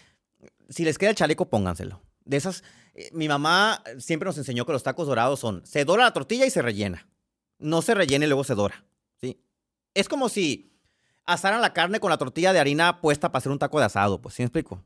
si 0.68 0.84
les 0.84 0.98
queda 0.98 1.10
el 1.10 1.16
chaleco, 1.16 1.48
pónganselo. 1.48 2.02
De 2.24 2.36
esas, 2.36 2.64
eh, 2.94 3.10
mi 3.12 3.28
mamá 3.28 3.82
siempre 3.98 4.26
nos 4.26 4.38
enseñó 4.38 4.66
que 4.66 4.72
los 4.72 4.82
tacos 4.82 5.06
dorados 5.06 5.40
son, 5.40 5.64
se 5.64 5.84
dora 5.84 6.04
la 6.04 6.12
tortilla 6.12 6.46
y 6.46 6.50
se 6.50 6.62
rellena. 6.62 7.08
No 7.58 7.82
se 7.82 7.94
rellena 7.94 8.24
y 8.24 8.28
luego 8.28 8.44
se 8.44 8.54
dora. 8.54 8.84
¿sí? 9.20 9.40
Es 9.94 10.08
como 10.08 10.28
si 10.28 10.72
asaran 11.24 11.60
la 11.60 11.72
carne 11.72 12.00
con 12.00 12.10
la 12.10 12.18
tortilla 12.18 12.52
de 12.52 12.58
harina 12.58 13.00
puesta 13.00 13.30
para 13.30 13.38
hacer 13.38 13.52
un 13.52 13.58
taco 13.58 13.78
de 13.78 13.86
asado, 13.86 14.20
pues, 14.20 14.34
¿sí 14.34 14.42
me 14.42 14.46
explico? 14.46 14.82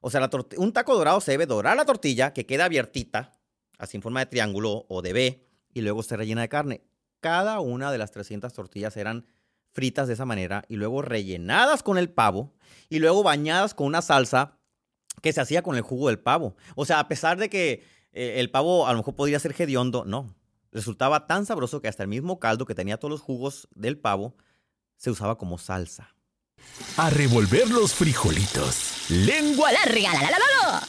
O 0.00 0.10
sea, 0.10 0.28
un 0.56 0.72
taco 0.72 0.94
dorado 0.94 1.20
se 1.20 1.32
debe 1.32 1.46
dorar 1.46 1.76
la 1.76 1.84
tortilla, 1.84 2.32
que 2.32 2.46
queda 2.46 2.66
abiertita, 2.66 3.32
así 3.78 3.96
en 3.96 4.02
forma 4.02 4.20
de 4.20 4.26
triángulo 4.26 4.86
o 4.88 5.02
de 5.02 5.12
B, 5.12 5.46
y 5.72 5.80
luego 5.80 6.02
se 6.02 6.16
rellena 6.16 6.42
de 6.42 6.48
carne. 6.48 6.84
Cada 7.20 7.60
una 7.60 7.90
de 7.90 7.98
las 7.98 8.12
300 8.12 8.52
tortillas 8.52 8.96
eran 8.96 9.26
fritas 9.72 10.06
de 10.08 10.14
esa 10.14 10.24
manera 10.24 10.64
y 10.68 10.76
luego 10.76 11.02
rellenadas 11.02 11.82
con 11.82 11.98
el 11.98 12.08
pavo 12.08 12.54
y 12.88 12.98
luego 12.98 13.22
bañadas 13.22 13.74
con 13.74 13.86
una 13.86 14.00
salsa 14.00 14.58
que 15.22 15.32
se 15.32 15.40
hacía 15.40 15.62
con 15.62 15.76
el 15.76 15.82
jugo 15.82 16.08
del 16.08 16.18
pavo. 16.18 16.56
O 16.74 16.84
sea, 16.84 17.00
a 17.00 17.08
pesar 17.08 17.38
de 17.38 17.48
que 17.48 17.84
eh, 18.12 18.40
el 18.40 18.50
pavo 18.50 18.86
a 18.86 18.92
lo 18.92 18.98
mejor 18.98 19.14
podría 19.14 19.38
ser 19.38 19.54
hediondo, 19.58 20.04
no. 20.04 20.34
Resultaba 20.72 21.26
tan 21.26 21.46
sabroso 21.46 21.80
que 21.80 21.88
hasta 21.88 22.02
el 22.02 22.08
mismo 22.08 22.38
caldo 22.38 22.66
que 22.66 22.74
tenía 22.74 22.98
todos 22.98 23.10
los 23.10 23.20
jugos 23.20 23.68
del 23.74 23.98
pavo 23.98 24.36
se 24.96 25.10
usaba 25.10 25.38
como 25.38 25.58
salsa. 25.58 26.14
A 26.96 27.10
revolver 27.10 27.70
los 27.70 27.94
frijolitos. 27.94 29.10
Lengua 29.10 29.72
larga. 29.72 30.12
La, 30.12 30.30
la, 30.30 30.38
la, 30.38 30.88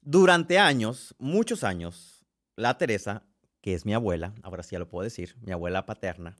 Durante 0.00 0.58
años, 0.58 1.14
muchos 1.18 1.62
años, 1.62 2.24
la 2.56 2.76
Teresa, 2.76 3.24
que 3.60 3.74
es 3.74 3.86
mi 3.86 3.94
abuela, 3.94 4.34
ahora 4.42 4.62
sí 4.62 4.72
ya 4.72 4.78
lo 4.78 4.88
puedo 4.88 5.04
decir, 5.04 5.36
mi 5.40 5.52
abuela 5.52 5.86
paterna, 5.86 6.36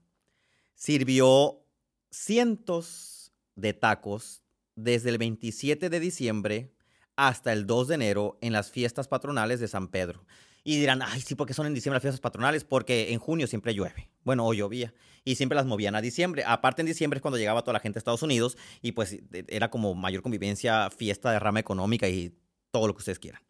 sirvió 0.75 1.65
cientos 2.11 3.33
de 3.55 3.73
tacos 3.73 4.43
desde 4.75 5.11
el 5.11 5.19
27 5.19 5.91
de 5.91 6.01
diciembre 6.01 6.75
hasta 7.17 7.53
el 7.53 7.67
2 7.67 7.89
de 7.89 7.95
enero 7.95 8.39
en 8.41 8.53
las 8.53 8.71
fiestas 8.71 9.09
patronales 9.09 9.61
de 9.61 9.69
San 9.69 9.89
Pedro. 9.89 10.25
Y 10.65 10.79
dirán, 10.79 11.03
ay, 11.03 11.21
sí, 11.21 11.35
porque 11.35 11.55
son 11.55 11.67
en 11.67 11.75
diciembre 11.75 11.97
las 11.97 12.03
fiestas 12.03 12.21
patronales? 12.21 12.65
Porque 12.65 13.13
en 13.13 13.19
junio 13.19 13.47
siempre 13.47 13.75
llueve. 13.75 14.11
Bueno, 14.23 14.47
o 14.47 14.55
llovía. 14.55 14.95
Y 15.25 15.35
siempre 15.35 15.57
las 15.57 15.67
movían 15.67 15.97
a 15.97 16.01
diciembre. 16.01 16.45
Aparte, 16.47 16.83
en 16.83 16.87
diciembre 16.87 17.19
es 17.19 17.23
cuando 17.23 17.39
llegaba 17.39 17.63
toda 17.63 17.75
la 17.75 17.81
gente 17.81 17.99
a 17.99 18.01
Estados 18.01 18.23
Unidos 18.23 18.57
y 18.81 18.93
pues 18.93 19.19
era 19.49 19.71
como 19.71 19.95
mayor 19.95 20.23
convivencia, 20.23 20.89
fiesta 20.91 21.33
de 21.33 21.39
rama 21.41 21.61
económica 21.61 22.09
y 22.09 22.33
todo 22.71 22.87
lo 22.87 22.95
que 22.95 22.99
ustedes 22.99 23.19
quieran. 23.19 23.43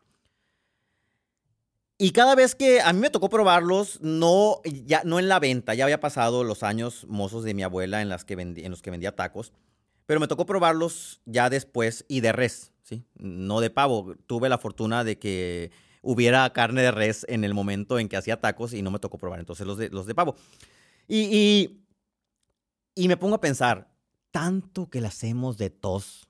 Y 1.98 2.10
cada 2.10 2.34
vez 2.34 2.54
que 2.54 2.80
a 2.80 2.92
mí 2.92 2.98
me 2.98 3.10
tocó 3.10 3.28
probarlos, 3.28 4.00
no, 4.00 4.60
ya, 4.64 5.02
no 5.04 5.18
en 5.18 5.28
la 5.28 5.38
venta, 5.38 5.74
ya 5.74 5.84
había 5.84 6.00
pasado 6.00 6.42
los 6.42 6.62
años 6.62 7.06
mozos 7.08 7.44
de 7.44 7.54
mi 7.54 7.62
abuela 7.62 8.02
en, 8.02 8.08
las 8.08 8.24
que 8.24 8.34
en 8.34 8.70
los 8.70 8.82
que 8.82 8.90
vendía 8.90 9.14
tacos, 9.14 9.52
pero 10.06 10.18
me 10.18 10.26
tocó 10.26 10.44
probarlos 10.44 11.20
ya 11.26 11.48
después 11.48 12.04
y 12.08 12.20
de 12.20 12.32
res. 12.32 12.71
No 13.14 13.60
de 13.60 13.70
pavo. 13.70 14.14
Tuve 14.26 14.48
la 14.48 14.58
fortuna 14.58 15.04
de 15.04 15.18
que 15.18 15.70
hubiera 16.02 16.52
carne 16.52 16.82
de 16.82 16.90
res 16.90 17.24
en 17.28 17.44
el 17.44 17.54
momento 17.54 17.98
en 17.98 18.08
que 18.08 18.16
hacía 18.16 18.40
tacos 18.40 18.74
y 18.74 18.82
no 18.82 18.90
me 18.90 18.98
tocó 18.98 19.18
probar 19.18 19.38
entonces 19.38 19.66
los 19.66 19.78
de, 19.78 19.88
los 19.88 20.06
de 20.06 20.14
pavo. 20.14 20.34
Y, 21.08 21.82
y, 22.94 23.08
me 23.08 23.16
pongo 23.16 23.36
a 23.36 23.40
pensar, 23.40 23.92
tanto 24.30 24.88
que 24.90 25.00
le 25.00 25.08
hacemos 25.08 25.58
de 25.58 25.70
tos 25.70 26.28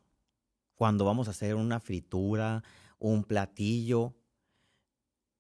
cuando 0.75 1.05
vamos 1.05 1.29
a 1.29 1.33
hacer 1.33 1.55
una 1.55 1.81
fritura, 1.81 2.63
un 2.99 3.25
platillo, 3.25 4.15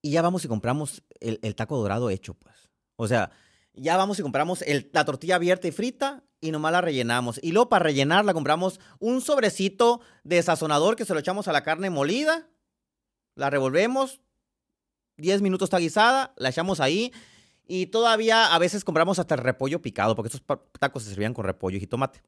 y 0.00 0.10
ya 0.10 0.22
vamos 0.22 0.44
y 0.44 0.48
compramos 0.48 1.02
el, 1.20 1.38
el 1.42 1.54
taco 1.54 1.76
dorado 1.76 2.10
hecho, 2.10 2.34
pues. 2.34 2.70
O 2.96 3.08
sea, 3.08 3.30
ya 3.74 3.96
vamos 3.96 4.18
y 4.18 4.22
compramos 4.22 4.64
la 4.92 5.04
tortilla 5.04 5.36
abierta 5.36 5.68
y 5.68 5.72
frita 5.72 6.24
y 6.40 6.50
nomás 6.50 6.72
la 6.72 6.80
rellenamos. 6.80 7.40
Y 7.42 7.52
luego 7.52 7.68
para 7.68 7.84
rellenarla 7.84 8.34
compramos 8.34 8.80
un 8.98 9.20
sobrecito 9.20 10.00
de 10.24 10.42
sazonador 10.42 10.96
que 10.96 11.04
se 11.04 11.14
lo 11.14 11.20
echamos 11.20 11.48
a 11.48 11.52
la 11.52 11.62
carne 11.62 11.88
molida, 11.90 12.50
la 13.34 13.48
revolvemos, 13.48 14.20
10 15.16 15.42
minutos 15.42 15.66
está 15.66 15.78
guisada, 15.78 16.34
la 16.36 16.50
echamos 16.50 16.80
ahí 16.80 17.12
y 17.66 17.86
todavía 17.86 18.54
a 18.54 18.58
veces 18.58 18.84
compramos 18.84 19.18
hasta 19.18 19.34
el 19.34 19.40
repollo 19.40 19.80
picado, 19.80 20.14
porque 20.16 20.28
estos 20.34 20.58
tacos 20.78 21.04
se 21.04 21.10
servían 21.10 21.32
con 21.32 21.44
repollo 21.44 21.78
y 21.78 21.86
tomate. 21.86 22.22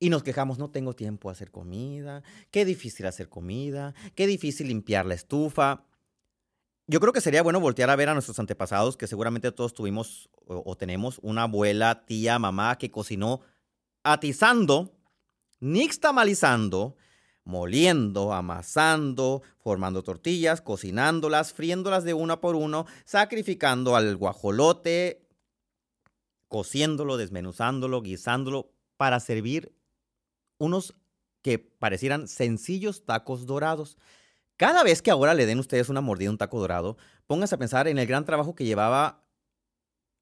Y 0.00 0.10
nos 0.10 0.22
quejamos, 0.22 0.58
no 0.58 0.70
tengo 0.70 0.94
tiempo 0.94 1.28
a 1.28 1.32
hacer 1.32 1.50
comida, 1.50 2.22
qué 2.50 2.64
difícil 2.64 3.06
hacer 3.06 3.28
comida, 3.28 3.94
qué 4.14 4.26
difícil 4.26 4.68
limpiar 4.68 5.06
la 5.06 5.14
estufa. 5.14 5.86
Yo 6.86 7.00
creo 7.00 7.14
que 7.14 7.22
sería 7.22 7.42
bueno 7.42 7.60
voltear 7.60 7.88
a 7.88 7.96
ver 7.96 8.10
a 8.10 8.12
nuestros 8.12 8.38
antepasados, 8.38 8.98
que 8.98 9.06
seguramente 9.06 9.52
todos 9.52 9.72
tuvimos 9.72 10.28
o, 10.46 10.76
tenemos 10.76 11.18
una 11.22 11.44
abuela, 11.44 12.04
tía, 12.04 12.38
mamá 12.38 12.76
que 12.76 12.90
cocinó 12.90 13.40
atizando, 14.02 14.94
nixtamalizando, 15.60 16.96
moliendo, 17.42 18.34
amasando, 18.34 19.42
formando 19.58 20.02
tortillas, 20.02 20.60
cocinándolas, 20.60 21.54
friéndolas 21.54 22.04
de 22.04 22.12
una 22.12 22.42
por 22.42 22.54
uno, 22.54 22.84
sacrificando 23.06 23.96
al 23.96 24.16
guajolote, 24.16 25.26
cociéndolo, 26.48 27.16
desmenuzándolo, 27.16 28.02
guisándolo, 28.02 28.74
para 28.98 29.20
servir 29.20 29.74
unos 30.58 30.94
que 31.40 31.58
parecieran 31.58 32.28
sencillos 32.28 33.06
tacos 33.06 33.46
dorados. 33.46 33.96
Cada 34.56 34.84
vez 34.84 35.02
que 35.02 35.10
ahora 35.10 35.34
le 35.34 35.46
den 35.46 35.58
ustedes 35.58 35.88
una 35.88 36.00
mordida 36.00 36.28
a 36.28 36.32
un 36.32 36.38
taco 36.38 36.60
dorado, 36.60 36.96
pónganse 37.26 37.56
a 37.56 37.58
pensar 37.58 37.88
en 37.88 37.98
el 37.98 38.06
gran 38.06 38.24
trabajo 38.24 38.54
que 38.54 38.64
llevaba 38.64 39.24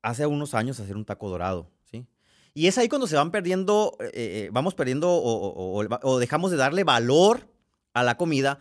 hace 0.00 0.26
unos 0.26 0.54
años 0.54 0.80
hacer 0.80 0.96
un 0.96 1.04
taco 1.04 1.28
dorado, 1.28 1.70
¿sí? 1.84 2.06
Y 2.54 2.66
es 2.66 2.78
ahí 2.78 2.88
cuando 2.88 3.06
se 3.06 3.16
van 3.16 3.30
perdiendo, 3.30 3.96
eh, 4.00 4.10
eh, 4.14 4.48
vamos 4.52 4.74
perdiendo 4.74 5.08
o, 5.12 6.18
dejamos 6.18 6.50
de 6.50 6.56
darle 6.56 6.84
valor 6.84 7.48
a 7.94 8.02
la 8.02 8.16
comida 8.16 8.58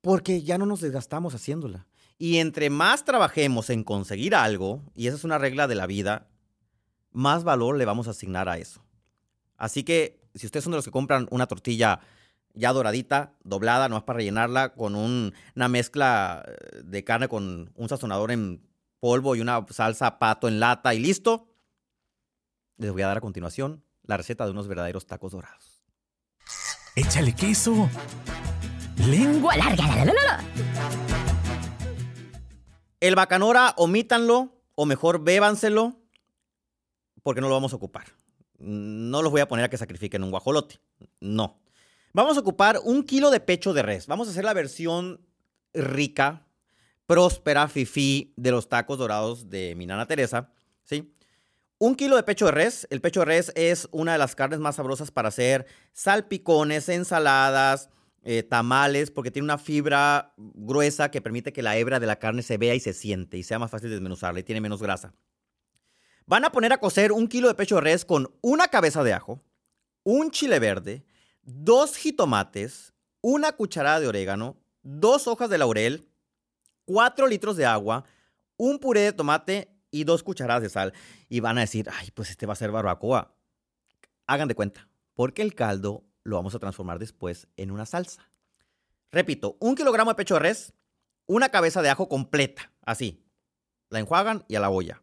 porque 0.00 0.42
ya 0.42 0.58
no 0.58 0.66
nos 0.66 0.80
desgastamos 0.80 1.34
haciéndola. 1.34 1.86
Y 2.18 2.38
entre 2.38 2.70
más 2.70 3.04
trabajemos 3.04 3.68
en 3.68 3.84
conseguir 3.84 4.34
algo, 4.34 4.82
y 4.94 5.06
esa 5.06 5.16
es 5.16 5.24
una 5.24 5.36
regla 5.36 5.68
de 5.68 5.74
la 5.74 5.86
vida, 5.86 6.28
más 7.10 7.44
valor 7.44 7.76
le 7.76 7.84
vamos 7.84 8.08
a 8.08 8.12
asignar 8.12 8.48
a 8.48 8.56
eso. 8.56 8.82
Así 9.56 9.84
que 9.84 10.20
si 10.34 10.46
ustedes 10.46 10.64
son 10.64 10.72
de 10.72 10.78
los 10.78 10.84
que 10.84 10.90
compran 10.90 11.28
una 11.30 11.46
tortilla 11.46 12.00
ya 12.56 12.72
doradita, 12.72 13.34
doblada, 13.44 13.88
no 13.88 13.96
es 13.96 14.02
para 14.02 14.16
rellenarla, 14.16 14.74
con 14.74 14.96
una 14.96 15.68
mezcla 15.68 16.44
eh, 16.46 16.82
de 16.82 17.04
carne 17.04 17.28
con 17.28 17.70
un 17.74 17.88
sazonador 17.88 18.32
en 18.32 18.66
polvo 18.98 19.36
y 19.36 19.40
una 19.40 19.64
salsa 19.70 20.18
pato 20.18 20.48
en 20.48 20.58
lata 20.58 20.94
y 20.94 20.98
listo, 20.98 21.48
les 22.78 22.90
voy 22.90 23.02
a 23.02 23.06
dar 23.06 23.18
a 23.18 23.20
continuación 23.20 23.84
la 24.02 24.16
receta 24.16 24.44
de 24.44 24.50
unos 24.50 24.68
verdaderos 24.68 25.06
tacos 25.06 25.32
dorados. 25.32 25.84
Échale 26.94 27.34
queso. 27.34 27.88
Lengua 29.06 29.56
larga. 29.56 29.86
La, 29.86 30.04
la, 30.04 30.12
la, 30.14 30.22
la. 30.22 30.44
El 33.00 33.14
bacanora, 33.14 33.74
omítanlo, 33.76 34.62
o 34.74 34.86
mejor 34.86 35.22
bébanselo, 35.22 35.96
porque 37.22 37.40
no 37.40 37.48
lo 37.48 37.54
vamos 37.54 37.72
a 37.72 37.76
ocupar. 37.76 38.06
No 38.58 39.22
los 39.22 39.30
voy 39.30 39.42
a 39.42 39.48
poner 39.48 39.66
a 39.66 39.68
que 39.68 39.76
sacrifiquen 39.76 40.24
un 40.24 40.30
guajolote. 40.30 40.80
No. 41.20 41.60
Vamos 42.16 42.38
a 42.38 42.40
ocupar 42.40 42.80
un 42.82 43.02
kilo 43.02 43.30
de 43.30 43.40
pecho 43.40 43.74
de 43.74 43.82
res. 43.82 44.06
Vamos 44.06 44.26
a 44.26 44.30
hacer 44.30 44.42
la 44.42 44.54
versión 44.54 45.20
rica, 45.74 46.46
próspera, 47.04 47.68
fifi 47.68 48.32
de 48.38 48.52
los 48.52 48.70
tacos 48.70 48.96
dorados 48.96 49.50
de 49.50 49.74
mi 49.74 49.84
nana 49.84 50.06
Teresa. 50.06 50.50
¿sí? 50.82 51.14
Un 51.76 51.94
kilo 51.94 52.16
de 52.16 52.22
pecho 52.22 52.46
de 52.46 52.52
res. 52.52 52.86
El 52.88 53.02
pecho 53.02 53.20
de 53.20 53.26
res 53.26 53.52
es 53.54 53.86
una 53.90 54.12
de 54.12 54.18
las 54.18 54.34
carnes 54.34 54.60
más 54.60 54.76
sabrosas 54.76 55.10
para 55.10 55.28
hacer 55.28 55.66
salpicones, 55.92 56.88
ensaladas, 56.88 57.90
eh, 58.22 58.42
tamales, 58.42 59.10
porque 59.10 59.30
tiene 59.30 59.44
una 59.44 59.58
fibra 59.58 60.32
gruesa 60.38 61.10
que 61.10 61.20
permite 61.20 61.52
que 61.52 61.60
la 61.60 61.76
hebra 61.76 62.00
de 62.00 62.06
la 62.06 62.18
carne 62.18 62.40
se 62.40 62.56
vea 62.56 62.74
y 62.74 62.80
se 62.80 62.94
siente 62.94 63.36
y 63.36 63.42
sea 63.42 63.58
más 63.58 63.70
fácil 63.70 63.90
de 63.90 63.96
desmenuzarla 63.96 64.40
y 64.40 64.42
tiene 64.42 64.62
menos 64.62 64.80
grasa. 64.80 65.12
Van 66.24 66.46
a 66.46 66.50
poner 66.50 66.72
a 66.72 66.80
cocer 66.80 67.12
un 67.12 67.28
kilo 67.28 67.48
de 67.48 67.54
pecho 67.54 67.74
de 67.74 67.82
res 67.82 68.06
con 68.06 68.34
una 68.40 68.68
cabeza 68.68 69.04
de 69.04 69.12
ajo, 69.12 69.42
un 70.02 70.30
chile 70.30 70.58
verde, 70.60 71.04
dos 71.46 71.96
jitomates, 71.96 72.92
una 73.22 73.52
cucharada 73.52 74.00
de 74.00 74.08
orégano, 74.08 74.56
dos 74.82 75.26
hojas 75.26 75.48
de 75.48 75.58
laurel, 75.58 76.10
cuatro 76.84 77.26
litros 77.26 77.56
de 77.56 77.64
agua, 77.64 78.04
un 78.56 78.78
puré 78.78 79.00
de 79.00 79.12
tomate 79.12 79.70
y 79.90 80.04
dos 80.04 80.22
cucharadas 80.22 80.62
de 80.62 80.68
sal. 80.68 80.92
Y 81.28 81.40
van 81.40 81.56
a 81.56 81.62
decir, 81.62 81.88
ay, 81.90 82.10
pues 82.10 82.30
este 82.30 82.46
va 82.46 82.52
a 82.52 82.56
ser 82.56 82.70
barbacoa. 82.70 83.34
Hagan 84.26 84.48
de 84.48 84.54
cuenta, 84.54 84.88
porque 85.14 85.42
el 85.42 85.54
caldo 85.54 86.04
lo 86.24 86.36
vamos 86.36 86.54
a 86.54 86.58
transformar 86.58 86.98
después 86.98 87.46
en 87.56 87.70
una 87.70 87.86
salsa. 87.86 88.28
Repito, 89.12 89.56
un 89.60 89.76
kilogramo 89.76 90.10
de 90.10 90.16
pecho 90.16 90.34
de 90.34 90.40
res, 90.40 90.74
una 91.26 91.48
cabeza 91.48 91.80
de 91.80 91.90
ajo 91.90 92.08
completa, 92.08 92.72
así. 92.82 93.24
La 93.88 94.00
enjuagan 94.00 94.44
y 94.48 94.56
a 94.56 94.60
la 94.60 94.70
olla. 94.70 95.02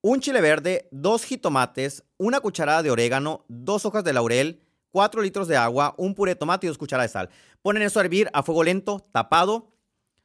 Un 0.00 0.20
chile 0.20 0.40
verde, 0.40 0.88
dos 0.90 1.24
jitomates, 1.24 2.04
una 2.16 2.40
cucharada 2.40 2.82
de 2.82 2.90
orégano, 2.90 3.44
dos 3.48 3.84
hojas 3.84 4.04
de 4.04 4.14
laurel, 4.14 4.65
cuatro 4.96 5.20
litros 5.20 5.46
de 5.46 5.58
agua, 5.58 5.94
un 5.98 6.14
puré 6.14 6.30
de 6.30 6.36
tomate 6.36 6.66
y 6.66 6.68
dos 6.68 6.78
cucharadas 6.78 7.10
de 7.10 7.12
sal. 7.12 7.28
Ponen 7.60 7.82
eso 7.82 8.00
a 8.00 8.02
hervir 8.02 8.30
a 8.32 8.42
fuego 8.42 8.64
lento, 8.64 9.06
tapado, 9.12 9.74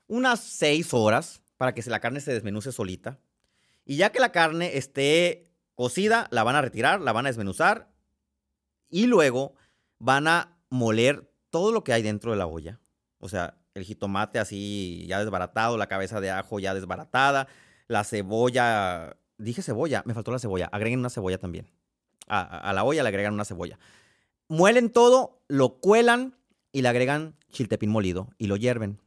unas 0.07 0.39
seis 0.39 0.93
horas 0.93 1.41
para 1.57 1.73
que 1.73 1.83
la 1.89 1.99
carne 1.99 2.21
se 2.21 2.31
desmenuce 2.31 2.71
solita. 2.71 3.19
Y 3.83 3.97
ya 3.97 4.13
que 4.13 4.21
la 4.21 4.31
carne 4.31 4.77
esté 4.77 5.51
cocida, 5.75 6.29
la 6.31 6.43
van 6.43 6.55
a 6.55 6.61
retirar, 6.61 7.01
la 7.01 7.11
van 7.11 7.25
a 7.25 7.29
desmenuzar 7.29 7.91
y 8.89 9.07
luego 9.07 9.55
van 9.99 10.29
a 10.29 10.57
moler 10.69 11.29
todo 11.49 11.73
lo 11.73 11.83
que 11.83 11.91
hay 11.91 12.01
dentro 12.01 12.31
de 12.31 12.37
la 12.37 12.47
olla. 12.47 12.79
O 13.19 13.27
sea, 13.27 13.57
el 13.73 13.83
jitomate 13.83 14.39
así 14.39 15.05
ya 15.05 15.19
desbaratado, 15.19 15.77
la 15.77 15.87
cabeza 15.87 16.21
de 16.21 16.31
ajo 16.31 16.59
ya 16.59 16.73
desbaratada, 16.73 17.49
la 17.89 18.05
cebolla, 18.05 19.17
dije 19.37 19.63
cebolla, 19.63 20.01
me 20.05 20.13
faltó 20.13 20.31
la 20.31 20.39
cebolla, 20.39 20.69
agreguen 20.71 20.99
una 20.99 21.09
cebolla 21.09 21.39
también. 21.39 21.69
A, 22.29 22.69
a 22.69 22.71
la 22.71 22.85
olla 22.85 23.03
le 23.03 23.09
agregan 23.09 23.33
una 23.33 23.43
cebolla. 23.43 23.77
Muelen 24.51 24.89
todo, 24.89 25.41
lo 25.47 25.79
cuelan 25.79 26.35
y 26.73 26.81
le 26.81 26.89
agregan 26.89 27.37
chiltepín 27.53 27.89
molido 27.89 28.27
y 28.37 28.47
lo 28.47 28.57
hierven. 28.57 28.99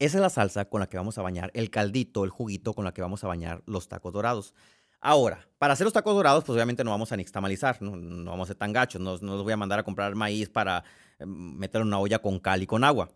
Esa 0.00 0.18
es 0.18 0.20
la 0.20 0.28
salsa 0.28 0.64
con 0.64 0.80
la 0.80 0.88
que 0.88 0.96
vamos 0.96 1.18
a 1.18 1.22
bañar 1.22 1.52
el 1.54 1.70
caldito, 1.70 2.24
el 2.24 2.30
juguito 2.30 2.74
con 2.74 2.84
la 2.84 2.92
que 2.92 3.00
vamos 3.00 3.22
a 3.22 3.28
bañar 3.28 3.62
los 3.66 3.86
tacos 3.86 4.12
dorados. 4.12 4.54
Ahora, 5.00 5.46
para 5.58 5.74
hacer 5.74 5.84
los 5.84 5.92
tacos 5.92 6.16
dorados, 6.16 6.42
pues 6.42 6.56
obviamente 6.56 6.82
no 6.82 6.90
vamos 6.90 7.12
a 7.12 7.16
nixtamalizar, 7.16 7.80
no, 7.80 8.28
vamos 8.28 8.48
a 8.48 8.54
ser 8.54 8.56
tan 8.56 8.72
gachos, 8.72 9.00
no, 9.00 9.12
los 9.12 9.44
voy 9.44 9.52
a 9.52 9.56
mandar 9.56 9.78
a 9.78 9.84
comprar 9.84 10.16
maíz 10.16 10.48
para 10.48 10.82
eh, 11.20 11.26
meter 11.26 11.82
en 11.82 11.86
una 11.86 12.00
olla 12.00 12.18
con 12.18 12.40
cal 12.40 12.60
y 12.60 12.66
con 12.66 12.82
agua. 12.82 13.08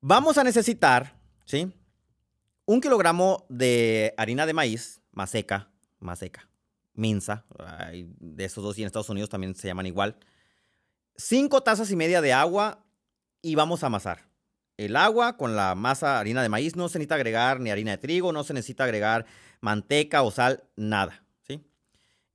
Vamos 0.00 0.38
a 0.38 0.44
necesitar, 0.44 1.14
¿sí? 1.44 1.70
Un 2.64 2.80
kilogramo 2.80 3.44
de 3.50 4.14
harina 4.16 4.46
de 4.46 4.54
maíz, 4.54 5.02
más 5.12 5.28
seca, 5.28 5.68
más 5.98 6.20
seca, 6.20 6.48
minza, 6.94 7.44
de 7.92 8.46
esos 8.46 8.64
dos 8.64 8.78
y 8.78 8.80
en 8.80 8.86
Estados 8.86 9.10
Unidos 9.10 9.28
también 9.28 9.54
se 9.54 9.68
llaman 9.68 9.84
igual. 9.84 10.16
Cinco 11.20 11.62
tazas 11.62 11.90
y 11.90 11.96
media 11.96 12.20
de 12.20 12.32
agua 12.32 12.84
y 13.42 13.56
vamos 13.56 13.82
a 13.82 13.86
amasar. 13.86 14.28
El 14.76 14.94
agua 14.94 15.36
con 15.36 15.56
la 15.56 15.74
masa 15.74 16.20
harina 16.20 16.42
de 16.42 16.48
maíz, 16.48 16.76
no 16.76 16.88
se 16.88 16.98
necesita 17.00 17.16
agregar 17.16 17.58
ni 17.58 17.70
harina 17.70 17.90
de 17.90 17.98
trigo, 17.98 18.32
no 18.32 18.44
se 18.44 18.54
necesita 18.54 18.84
agregar 18.84 19.26
manteca 19.60 20.22
o 20.22 20.30
sal, 20.30 20.62
nada, 20.76 21.24
¿sí? 21.42 21.60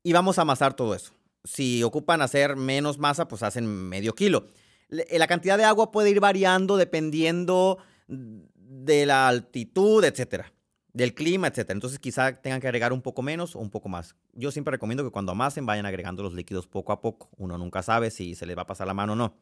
Y 0.03 0.11
vamos 0.11 0.37
a 0.37 0.41
amasar 0.41 0.73
todo 0.73 0.93
eso. 0.93 1.13
Si 1.45 1.81
ocupan 1.83 2.21
hacer 2.21 2.57
menos 2.57 2.97
masa, 2.97 3.29
pues 3.29 3.43
hacen 3.43 3.65
medio 3.65 4.13
kilo. 4.13 4.47
Le- 4.89 5.07
La 5.17 5.27
cantidad 5.27 5.57
de 5.57 5.63
agua 5.63 5.91
puede 5.91 6.09
ir 6.09 6.19
variando 6.19 6.75
dependiendo 6.75 7.77
de 8.09 9.05
la 9.05 9.29
altitud, 9.29 10.03
etcétera, 10.03 10.51
del 10.93 11.13
clima, 11.13 11.47
etcétera. 11.47 11.75
Entonces 11.75 11.99
quizá 11.99 12.33
tengan 12.41 12.61
que 12.61 12.67
agregar 12.67 12.93
un 12.93 13.01
poco 13.01 13.21
menos 13.21 13.55
o 13.55 13.59
un 13.59 13.69
poco 13.69 13.89
más. 13.89 14.15
Yo 14.33 14.51
siempre 14.51 14.71
recomiendo 14.71 15.03
que 15.03 15.09
cuando 15.11 15.31
amasen 15.31 15.65
vayan 15.65 15.85
agregando 15.85 16.21
los 16.23 16.33
líquidos 16.33 16.67
poco 16.67 16.91
a 16.91 17.01
poco. 17.01 17.29
Uno 17.37 17.57
nunca 17.57 17.81
sabe 17.81 18.11
si 18.11 18.35
se 18.35 18.45
les 18.45 18.55
va 18.57 18.61
a 18.61 18.67
pasar 18.67 18.87
la 18.87 18.93
mano 18.93 19.13
o 19.13 19.15
no. 19.15 19.35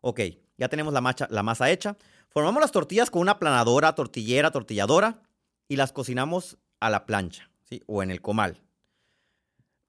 Ok, 0.00 0.20
ya 0.56 0.68
tenemos 0.68 0.92
la, 0.92 1.00
macha- 1.00 1.28
masa 1.42 1.70
hecha. 1.70 1.96
Formamos 2.28 2.60
las 2.60 2.72
tortillas 2.72 3.10
con 3.10 3.22
una 3.22 3.38
planadora, 3.38 3.94
tortillera, 3.94 4.50
tortilladora 4.50 5.22
y 5.68 5.76
las 5.76 5.92
cocinamos 5.92 6.58
a 6.80 6.90
la 6.90 7.06
plancha, 7.06 7.50
¿sí? 7.64 7.82
O 7.86 8.02
en 8.02 8.10
el 8.10 8.20
comal. 8.20 8.60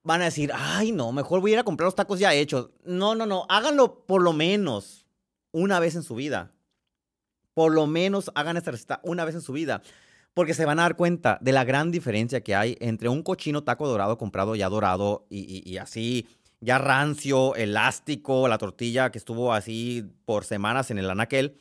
Van 0.02 0.22
a 0.22 0.24
decir, 0.24 0.50
ay, 0.54 0.92
no, 0.92 1.12
mejor 1.12 1.40
voy 1.40 1.50
a 1.50 1.54
ir 1.54 1.58
a 1.60 1.64
comprar 1.64 1.86
los 1.86 1.94
tacos 1.94 2.18
ya 2.18 2.32
hechos. 2.34 2.70
No, 2.84 3.14
no, 3.14 3.26
no, 3.26 3.46
háganlo 3.48 4.06
por 4.06 4.22
lo 4.22 4.32
menos 4.32 5.06
una 5.52 5.78
vez 5.78 5.94
en 5.94 6.02
su 6.02 6.14
vida. 6.14 6.52
Por 7.54 7.72
lo 7.72 7.86
menos 7.86 8.30
hagan 8.34 8.56
esta 8.56 8.70
receta 8.70 9.00
una 9.04 9.24
vez 9.24 9.34
en 9.34 9.42
su 9.42 9.52
vida. 9.52 9.82
Porque 10.34 10.54
se 10.54 10.64
van 10.64 10.78
a 10.78 10.82
dar 10.82 10.96
cuenta 10.96 11.38
de 11.40 11.52
la 11.52 11.64
gran 11.64 11.90
diferencia 11.90 12.42
que 12.42 12.54
hay 12.54 12.76
entre 12.80 13.08
un 13.08 13.22
cochino 13.22 13.64
taco 13.64 13.88
dorado 13.88 14.16
comprado 14.16 14.54
ya 14.54 14.68
dorado 14.68 15.26
y, 15.28 15.76
así, 15.78 16.28
ya 16.60 16.78
rancio, 16.78 17.54
elástico, 17.56 18.46
la 18.48 18.58
tortilla 18.58 19.10
que 19.10 19.18
estuvo 19.18 19.52
así 19.52 20.04
por 20.24 20.44
semanas 20.44 20.90
en 20.90 20.98
el 20.98 21.10
anaquel, 21.10 21.60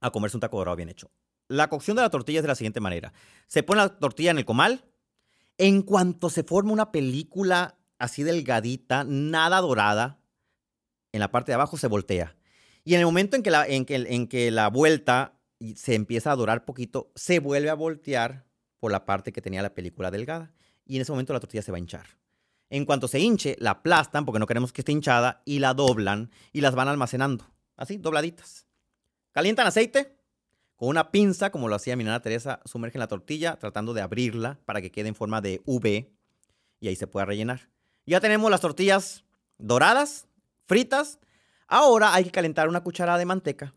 a 0.00 0.10
comerse 0.10 0.36
un 0.36 0.40
taco 0.40 0.58
dorado 0.58 0.76
bien 0.76 0.88
hecho. 0.88 1.10
La 1.48 1.68
cocción 1.68 1.96
de 1.96 2.02
la 2.02 2.10
tortilla 2.10 2.38
es 2.38 2.44
de 2.44 2.48
la 2.48 2.54
siguiente 2.54 2.80
manera. 2.80 3.12
Se 3.48 3.62
pone 3.64 3.80
la 3.80 3.88
tortilla 3.98 4.30
en 4.30 4.38
el 4.38 4.44
comal. 4.44 4.84
En 5.58 5.82
cuanto 5.82 6.30
se 6.30 6.44
forma 6.44 6.72
una 6.72 6.92
película 6.92 7.76
así 7.98 8.22
delgadita, 8.22 9.04
nada 9.04 9.60
dorada, 9.60 10.20
en 11.12 11.20
la 11.20 11.30
parte 11.30 11.50
de 11.50 11.54
abajo 11.54 11.76
se 11.76 11.86
voltea. 11.86 12.36
Y 12.84 12.94
en 12.94 13.00
el 13.00 13.06
momento 13.06 13.36
en 13.36 13.42
que 13.42 13.50
la, 13.50 13.66
en 13.66 13.84
que, 13.84 13.96
en 13.96 14.26
que 14.26 14.50
la 14.50 14.68
vuelta 14.68 15.39
y 15.60 15.76
se 15.76 15.94
empieza 15.94 16.32
a 16.32 16.36
dorar 16.36 16.64
poquito, 16.64 17.12
se 17.14 17.38
vuelve 17.38 17.70
a 17.70 17.74
voltear 17.74 18.46
por 18.80 18.90
la 18.90 19.04
parte 19.04 19.30
que 19.30 19.42
tenía 19.42 19.62
la 19.62 19.74
película 19.74 20.10
delgada. 20.10 20.52
Y 20.84 20.96
en 20.96 21.02
ese 21.02 21.12
momento 21.12 21.32
la 21.32 21.38
tortilla 21.38 21.62
se 21.62 21.70
va 21.70 21.76
a 21.76 21.78
hinchar. 21.78 22.06
En 22.70 22.84
cuanto 22.86 23.06
se 23.06 23.20
hinche, 23.20 23.56
la 23.60 23.72
aplastan 23.72 24.24
porque 24.24 24.38
no 24.38 24.46
queremos 24.46 24.72
que 24.72 24.80
esté 24.80 24.90
hinchada 24.90 25.42
y 25.44 25.58
la 25.58 25.74
doblan 25.74 26.30
y 26.52 26.62
las 26.62 26.74
van 26.74 26.88
almacenando. 26.88 27.46
Así, 27.76 27.98
dobladitas. 27.98 28.66
Calientan 29.32 29.66
aceite, 29.66 30.16
con 30.76 30.88
una 30.88 31.10
pinza, 31.10 31.50
como 31.50 31.68
lo 31.68 31.74
hacía 31.74 31.94
mi 31.94 32.04
nana 32.04 32.22
Teresa, 32.22 32.60
sumergen 32.64 33.00
la 33.00 33.06
tortilla 33.06 33.56
tratando 33.58 33.92
de 33.92 34.00
abrirla 34.00 34.58
para 34.64 34.80
que 34.80 34.90
quede 34.90 35.08
en 35.08 35.14
forma 35.14 35.42
de 35.42 35.60
V 35.66 36.10
y 36.80 36.88
ahí 36.88 36.96
se 36.96 37.06
pueda 37.06 37.26
rellenar. 37.26 37.68
Ya 38.06 38.18
tenemos 38.20 38.50
las 38.50 38.62
tortillas 38.62 39.24
doradas, 39.58 40.26
fritas. 40.64 41.18
Ahora 41.68 42.14
hay 42.14 42.24
que 42.24 42.30
calentar 42.30 42.68
una 42.68 42.82
cucharada 42.82 43.18
de 43.18 43.26
manteca. 43.26 43.74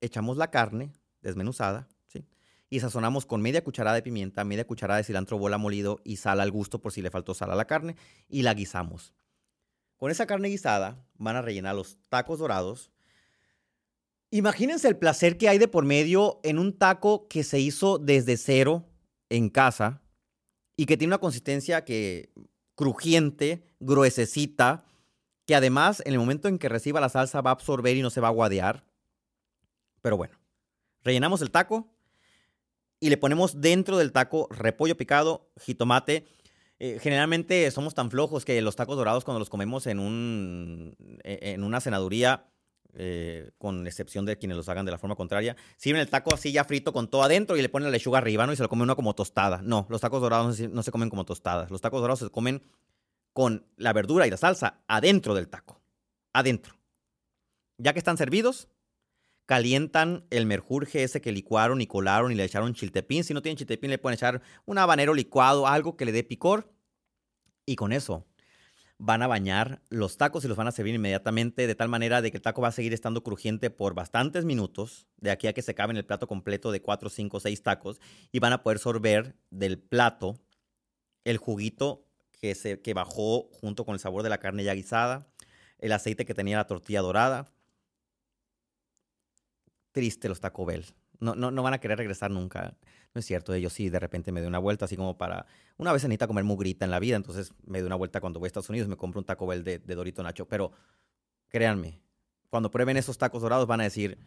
Echamos 0.00 0.36
la 0.36 0.50
carne 0.50 0.92
desmenuzada, 1.22 1.88
¿sí? 2.06 2.26
Y 2.68 2.80
sazonamos 2.80 3.26
con 3.26 3.42
media 3.42 3.64
cucharada 3.64 3.96
de 3.96 4.02
pimienta, 4.02 4.44
media 4.44 4.66
cucharada 4.66 4.98
de 4.98 5.04
cilantro 5.04 5.38
bola 5.38 5.58
molido 5.58 6.00
y 6.04 6.16
sal 6.16 6.40
al 6.40 6.50
gusto 6.50 6.80
por 6.80 6.92
si 6.92 7.02
le 7.02 7.10
faltó 7.10 7.34
sal 7.34 7.50
a 7.50 7.56
la 7.56 7.66
carne 7.66 7.96
y 8.28 8.42
la 8.42 8.54
guisamos. 8.54 9.12
Con 9.96 10.10
esa 10.10 10.26
carne 10.26 10.48
guisada 10.48 11.04
van 11.18 11.36
a 11.36 11.42
rellenar 11.42 11.74
los 11.74 11.98
tacos 12.08 12.38
dorados. 12.38 12.90
Imagínense 14.30 14.88
el 14.88 14.96
placer 14.96 15.36
que 15.36 15.48
hay 15.48 15.58
de 15.58 15.68
por 15.68 15.84
medio 15.84 16.40
en 16.42 16.58
un 16.58 16.78
taco 16.78 17.28
que 17.28 17.44
se 17.44 17.60
hizo 17.60 17.98
desde 17.98 18.36
cero 18.36 18.86
en 19.28 19.50
casa 19.50 20.00
y 20.74 20.86
que 20.86 20.96
tiene 20.96 21.10
una 21.10 21.18
consistencia 21.18 21.84
que 21.84 22.32
crujiente, 22.74 23.62
gruesecita, 23.78 24.86
que 25.44 25.54
además 25.54 26.02
en 26.06 26.14
el 26.14 26.18
momento 26.18 26.48
en 26.48 26.58
que 26.58 26.70
reciba 26.70 26.98
la 26.98 27.10
salsa 27.10 27.42
va 27.42 27.50
a 27.50 27.52
absorber 27.52 27.94
y 27.94 28.00
no 28.00 28.08
se 28.08 28.22
va 28.22 28.28
a 28.28 28.32
guadear. 28.32 28.86
Pero 30.00 30.16
bueno, 30.16 30.39
Rellenamos 31.02 31.42
el 31.42 31.50
taco 31.50 31.88
y 33.00 33.08
le 33.08 33.16
ponemos 33.16 33.60
dentro 33.60 33.96
del 33.96 34.12
taco 34.12 34.48
repollo 34.50 34.96
picado, 34.96 35.50
jitomate. 35.58 36.26
Eh, 36.78 36.98
generalmente 37.00 37.70
somos 37.70 37.94
tan 37.94 38.10
flojos 38.10 38.44
que 38.44 38.60
los 38.62 38.76
tacos 38.76 38.96
dorados 38.96 39.24
cuando 39.24 39.38
los 39.38 39.50
comemos 39.50 39.86
en, 39.86 39.98
un, 39.98 40.96
e, 41.24 41.52
en 41.52 41.64
una 41.64 41.80
cenaduría, 41.80 42.46
eh, 42.94 43.50
con 43.58 43.86
excepción 43.86 44.24
de 44.24 44.36
quienes 44.36 44.56
los 44.56 44.68
hagan 44.68 44.84
de 44.84 44.92
la 44.92 44.98
forma 44.98 45.14
contraria, 45.14 45.56
sirven 45.76 46.00
el 46.00 46.08
taco 46.08 46.34
así 46.34 46.52
ya 46.52 46.64
frito 46.64 46.92
con 46.92 47.08
todo 47.08 47.22
adentro 47.22 47.56
y 47.56 47.62
le 47.62 47.68
ponen 47.68 47.86
la 47.86 47.92
lechuga 47.92 48.18
arriba, 48.18 48.46
¿no? 48.46 48.52
Y 48.52 48.56
se 48.56 48.62
lo 48.62 48.68
come 48.68 48.82
uno 48.82 48.96
como 48.96 49.14
tostada. 49.14 49.60
No, 49.62 49.86
los 49.88 50.00
tacos 50.00 50.20
dorados 50.20 50.46
no 50.46 50.52
se, 50.52 50.68
no 50.68 50.82
se 50.82 50.90
comen 50.90 51.10
como 51.10 51.24
tostadas. 51.24 51.70
Los 51.70 51.80
tacos 51.80 52.00
dorados 52.00 52.20
se 52.20 52.30
comen 52.30 52.62
con 53.32 53.66
la 53.76 53.92
verdura 53.92 54.26
y 54.26 54.30
la 54.30 54.36
salsa 54.36 54.80
adentro 54.88 55.34
del 55.34 55.48
taco. 55.48 55.80
Adentro. 56.32 56.74
Ya 57.78 57.92
que 57.92 57.98
están 57.98 58.16
servidos, 58.16 58.68
calientan 59.50 60.24
el 60.30 60.46
merjurje 60.46 61.02
ese 61.02 61.20
que 61.20 61.32
licuaron 61.32 61.80
y 61.80 61.88
colaron 61.88 62.30
y 62.30 62.36
le 62.36 62.44
echaron 62.44 62.72
chiltepín. 62.72 63.24
Si 63.24 63.34
no 63.34 63.42
tienen 63.42 63.56
chiltepín, 63.56 63.90
le 63.90 63.98
pueden 63.98 64.14
echar 64.14 64.42
un 64.64 64.78
habanero 64.78 65.12
licuado, 65.12 65.66
algo 65.66 65.96
que 65.96 66.04
le 66.04 66.12
dé 66.12 66.22
picor. 66.22 66.72
Y 67.66 67.74
con 67.74 67.90
eso 67.90 68.28
van 68.96 69.22
a 69.22 69.26
bañar 69.26 69.82
los 69.88 70.16
tacos 70.18 70.44
y 70.44 70.46
los 70.46 70.56
van 70.56 70.68
a 70.68 70.70
servir 70.70 70.94
inmediatamente 70.94 71.66
de 71.66 71.74
tal 71.74 71.88
manera 71.88 72.22
de 72.22 72.30
que 72.30 72.36
el 72.36 72.44
taco 72.44 72.62
va 72.62 72.68
a 72.68 72.70
seguir 72.70 72.94
estando 72.94 73.24
crujiente 73.24 73.70
por 73.70 73.92
bastantes 73.92 74.44
minutos, 74.44 75.08
de 75.16 75.32
aquí 75.32 75.48
a 75.48 75.52
que 75.52 75.62
se 75.62 75.74
cabe 75.74 75.90
en 75.90 75.96
el 75.96 76.06
plato 76.06 76.28
completo 76.28 76.70
de 76.70 76.80
4, 76.80 77.10
5, 77.10 77.40
6 77.40 77.62
tacos 77.64 78.00
y 78.30 78.38
van 78.38 78.52
a 78.52 78.62
poder 78.62 78.78
sorber 78.78 79.34
del 79.50 79.80
plato 79.80 80.38
el 81.24 81.38
juguito 81.38 82.06
que, 82.40 82.54
se, 82.54 82.80
que 82.80 82.94
bajó 82.94 83.48
junto 83.50 83.84
con 83.84 83.94
el 83.94 84.00
sabor 84.00 84.22
de 84.22 84.28
la 84.28 84.38
carne 84.38 84.62
ya 84.62 84.74
guisada, 84.74 85.26
el 85.80 85.90
aceite 85.90 86.24
que 86.24 86.34
tenía 86.34 86.58
la 86.58 86.68
tortilla 86.68 87.00
dorada, 87.00 87.50
triste 89.92 90.28
los 90.28 90.40
Taco 90.40 90.64
Bell. 90.64 90.84
No, 91.18 91.34
no, 91.34 91.50
no 91.50 91.62
van 91.62 91.74
a 91.74 91.78
querer 91.78 91.98
regresar 91.98 92.30
nunca. 92.30 92.76
No 93.12 93.18
es 93.18 93.26
cierto, 93.26 93.52
ellos 93.52 93.72
sí, 93.72 93.90
de 93.90 93.98
repente 93.98 94.32
me 94.32 94.40
doy 94.40 94.48
una 94.48 94.58
vuelta, 94.58 94.84
así 94.84 94.96
como 94.96 95.18
para... 95.18 95.46
Una 95.76 95.92
vez 95.92 96.02
necesita 96.02 96.26
comer 96.26 96.44
mugrita 96.44 96.84
en 96.84 96.90
la 96.90 96.98
vida, 96.98 97.16
entonces 97.16 97.52
me 97.66 97.80
doy 97.80 97.86
una 97.86 97.96
vuelta 97.96 98.20
cuando 98.20 98.38
voy 98.38 98.46
a 98.46 98.48
Estados 98.48 98.70
Unidos, 98.70 98.88
me 98.88 98.96
compro 98.96 99.18
un 99.18 99.24
Taco 99.24 99.46
Bell 99.46 99.64
de, 99.64 99.78
de 99.78 99.94
Dorito 99.94 100.22
Nacho. 100.22 100.46
Pero 100.46 100.72
créanme, 101.48 102.00
cuando 102.50 102.70
prueben 102.70 102.96
esos 102.96 103.18
tacos 103.18 103.42
dorados 103.42 103.66
van 103.66 103.80
a 103.80 103.84
decir, 103.84 104.18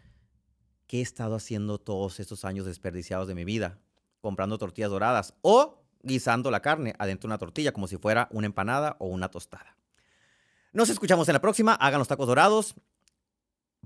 ¿qué 0.88 1.00
he 1.00 1.02
estado 1.02 1.36
haciendo 1.36 1.78
todos 1.78 2.20
estos 2.20 2.46
años 2.46 2.66
desperdiciados 2.66 3.28
de 3.28 3.36
mi 3.36 3.44
vida? 3.44 3.80
Comprando 4.22 4.58
tortillas 4.58 4.92
doradas 4.92 5.34
o 5.42 5.84
guisando 6.02 6.52
la 6.52 6.62
carne 6.62 6.94
adentro 7.00 7.28
de 7.28 7.32
una 7.32 7.38
tortilla 7.38 7.72
como 7.72 7.88
si 7.88 7.98
fuera 7.98 8.28
una 8.32 8.48
empanada 8.48 8.96
o 9.00 9.08
una 9.08 9.30
tostada. 9.30 9.78
Nos 10.72 10.90
escuchamos 10.90 11.28
en 11.30 11.34
la 11.34 11.42
próxima. 11.42 11.74
Hagan 11.76 12.00
los 12.00 12.08
tacos 12.08 12.28
dorados 12.28 12.76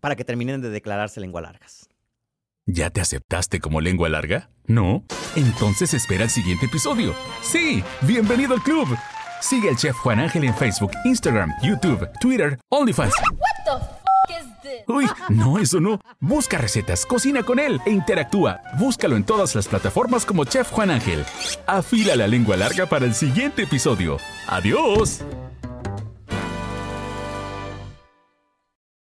para 0.01 0.15
que 0.15 0.23
terminen 0.25 0.62
de 0.62 0.69
declararse 0.69 1.19
lengua 1.19 1.41
largas. 1.41 1.88
¿Ya 2.65 2.89
te 2.89 2.99
aceptaste 2.99 3.60
como 3.60 3.79
lengua 3.79 4.10
larga? 4.10 4.49
¿No? 4.65 5.05
Entonces 5.36 5.93
espera 5.93 6.25
el 6.25 6.29
siguiente 6.29 6.65
episodio. 6.65 7.13
Sí, 7.41 7.81
bienvenido 8.01 8.53
al 8.53 8.62
club. 8.62 8.88
Sigue 9.39 9.69
al 9.69 9.77
chef 9.77 9.95
Juan 9.97 10.19
Ángel 10.19 10.43
en 10.43 10.53
Facebook, 10.53 10.91
Instagram, 11.05 11.53
YouTube, 11.63 12.10
Twitter, 12.19 12.60
OnlyFans. 12.69 13.13
Uy, 14.88 15.05
no, 15.29 15.60
eso 15.60 15.79
no. 15.79 15.99
Busca 16.19 16.57
recetas, 16.57 17.05
cocina 17.05 17.43
con 17.43 17.60
él 17.60 17.79
e 17.86 17.91
interactúa. 17.91 18.62
Búscalo 18.77 19.15
en 19.15 19.23
todas 19.23 19.55
las 19.55 19.67
plataformas 19.67 20.25
como 20.25 20.43
Chef 20.43 20.69
Juan 20.71 20.91
Ángel. 20.91 21.23
Afila 21.65 22.15
la 22.15 22.27
lengua 22.27 22.57
larga 22.57 22.86
para 22.86 23.05
el 23.05 23.13
siguiente 23.13 23.63
episodio. 23.63 24.17
¡Adiós! 24.47 25.21